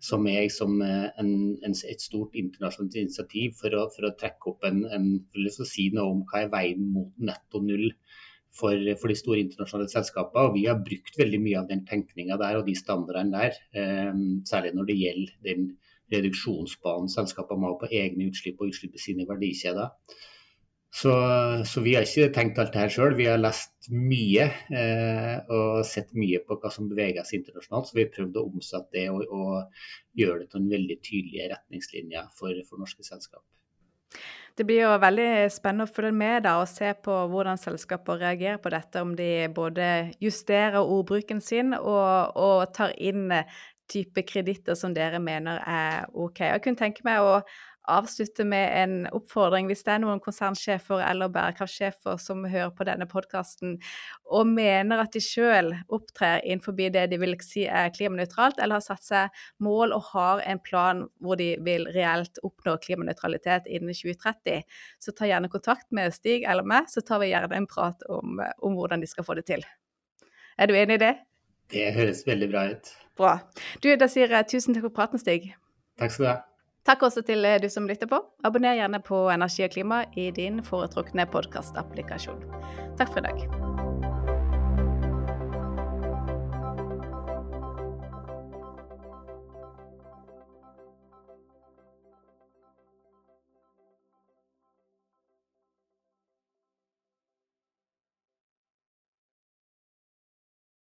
som 0.00 0.26
er 0.30 0.46
som 0.52 0.78
eh, 0.84 1.08
en, 1.20 1.32
en, 1.66 1.74
et 1.74 2.02
stort 2.02 2.36
internasjonalt 2.38 2.96
initiativ 3.00 3.58
for 3.60 3.74
å, 3.74 3.86
for 3.94 4.08
å 4.08 4.14
trekke 4.18 4.52
opp 4.52 4.66
en, 4.68 4.84
en 4.94 5.10
å 5.18 5.66
si 5.68 5.88
noe 5.94 6.12
om 6.12 6.24
hva 6.28 6.44
er 6.44 6.52
veien 6.52 6.86
mot 6.94 7.12
netto 7.18 7.62
null 7.64 7.90
for, 8.54 8.78
for, 9.00 9.10
de 9.10 9.18
store 9.18 9.42
internasjonale 9.44 9.90
selskapene. 9.92 10.46
Og 10.48 10.56
vi 10.56 10.64
har 10.68 10.80
brukt 10.84 11.18
veldig 11.18 11.42
mye 11.42 11.60
av 11.60 11.68
den 11.70 11.84
tenkninga 11.88 12.38
der 12.40 12.60
og 12.60 12.66
de 12.68 12.76
standardene 12.78 13.34
der, 13.34 13.60
eh, 13.74 14.24
særlig 14.48 14.74
når 14.76 14.90
det 14.90 14.98
gjelder 15.02 15.36
den 15.50 15.68
reduksjonsbanen 16.12 17.10
selskapene 17.12 17.60
må 17.60 17.74
ha 17.74 17.78
på 17.82 17.90
egne 17.92 18.30
utslipp 18.30 18.62
og 18.62 18.72
utslipp 18.72 18.96
i 18.96 19.02
sine 19.02 19.26
verdikjeder. 19.28 19.90
Så, 20.90 21.12
så, 21.68 21.82
vi 21.84 21.92
har 21.94 22.06
ikke 22.06 22.32
tenkt 22.32 22.58
alt 22.58 22.72
det 22.72 22.80
her 22.80 22.92
sjøl. 22.92 23.14
Vi 23.18 23.26
har 23.28 23.40
lest 23.40 23.90
mye 23.92 24.46
eh, 24.72 25.34
og 25.52 25.84
sett 25.86 26.14
mye 26.16 26.40
på 26.46 26.56
hva 26.58 26.72
som 26.72 26.88
beveger 26.88 27.26
seg 27.28 27.42
internasjonalt. 27.42 27.90
Så 27.90 27.98
vi 27.98 28.06
har 28.06 28.14
prøvd 28.14 28.40
å 28.40 28.46
omsette 28.48 28.96
det 28.96 29.04
og, 29.12 29.26
og 29.28 30.18
gjøre 30.18 30.42
det 30.42 30.50
til 30.50 30.62
en 30.62 30.72
veldig 30.72 30.98
tydelige 31.04 31.52
retningslinjer 31.52 32.32
for, 32.38 32.64
for 32.70 32.80
norske 32.80 33.04
selskap. 33.06 33.44
Det 34.58 34.64
blir 34.66 34.80
jo 34.82 34.94
veldig 34.98 35.30
spennende 35.54 35.86
å 35.86 35.92
følge 35.92 36.16
med 36.18 36.42
da, 36.48 36.56
og 36.58 36.66
se 36.66 36.88
på 37.04 37.14
hvordan 37.30 37.60
selskaper 37.60 38.18
reagerer 38.24 38.58
på 38.58 38.72
dette. 38.74 39.04
Om 39.04 39.12
de 39.20 39.30
både 39.54 39.88
justerer 40.24 40.80
ordbruken 40.80 41.44
sin 41.44 41.76
og, 41.76 42.32
og 42.34 42.64
tar 42.74 42.96
inn 42.96 43.28
type 43.88 44.24
kreditter 44.26 44.76
som 44.76 44.96
dere 44.96 45.20
mener 45.22 45.60
er 45.62 46.08
OK. 46.12 46.42
Jeg 46.48 46.64
kunne 46.64 46.80
tenke 46.80 47.04
meg 47.06 47.22
å 47.22 47.38
avslutte 47.88 48.44
med 48.48 48.72
en 48.82 48.94
oppfordring. 49.16 49.68
Hvis 49.70 49.84
det 49.86 49.94
er 49.94 50.02
noen 50.02 50.20
konsernsjefer 50.22 51.02
eller 51.04 51.30
bærekraftsjefer 51.32 52.18
som 52.22 52.44
hører 52.48 52.72
på 52.76 52.86
denne 52.88 53.08
podkasten 53.10 53.76
og 54.28 54.50
mener 54.50 55.02
at 55.02 55.14
de 55.16 55.22
sjøl 55.24 55.72
opptrer 55.86 56.44
innenfor 56.44 56.76
det 56.78 57.06
de 57.12 57.20
vil 57.20 57.36
si 57.44 57.64
er 57.66 57.92
klimanøytralt, 57.94 58.60
eller 58.60 58.78
har 58.78 58.84
satt 58.84 59.04
seg 59.06 59.42
mål 59.64 59.94
og 59.96 60.10
har 60.12 60.44
en 60.46 60.60
plan 60.62 61.04
hvor 61.22 61.40
de 61.40 61.54
vil 61.64 61.88
reelt 61.94 62.40
oppnå 62.46 62.76
klimanøytralitet 62.84 63.66
innen 63.66 63.94
2030, 63.94 64.62
så 64.98 65.14
ta 65.16 65.28
gjerne 65.28 65.50
kontakt 65.52 65.88
med 65.94 66.14
Stig 66.14 66.44
eller 66.48 66.66
meg, 66.66 66.88
så 66.92 67.02
tar 67.04 67.22
vi 67.22 67.32
gjerne 67.32 67.56
en 67.56 67.68
prat 67.70 68.04
om, 68.08 68.40
om 68.58 68.78
hvordan 68.78 69.02
de 69.02 69.10
skal 69.10 69.26
få 69.26 69.38
det 69.38 69.48
til. 69.50 69.64
Er 70.58 70.66
du 70.66 70.74
enig 70.74 70.98
i 70.98 71.04
det? 71.06 71.14
Det 71.72 71.90
høres 71.94 72.24
veldig 72.26 72.48
bra 72.50 72.64
ut. 72.72 72.92
Bra. 73.18 73.38
Du, 73.82 73.90
Da 73.96 74.08
sier 74.10 74.30
jeg 74.32 74.48
tusen 74.50 74.76
takk 74.76 74.88
for 74.88 74.94
praten, 75.00 75.20
Stig. 75.20 75.52
Takk 75.98 76.14
skal 76.14 76.24
du 76.24 76.30
ha. 76.30 76.38
Takk 76.88 77.02
også 77.04 77.20
til 77.28 77.44
du 77.60 77.68
som 77.68 77.84
lytter 77.84 78.08
på. 78.08 78.22
Abonner 78.48 78.78
gjerne 78.78 79.02
på 79.04 79.26
Energi 79.28 79.66
og 79.66 79.74
klima 79.76 80.02
i 80.16 80.30
din 80.32 80.62
foretrukne 80.64 81.28
podkastapplikasjon. 81.28 82.46
Takk 82.96 83.12
for 83.12 83.20
i 83.20 83.28
dag. 83.28 83.67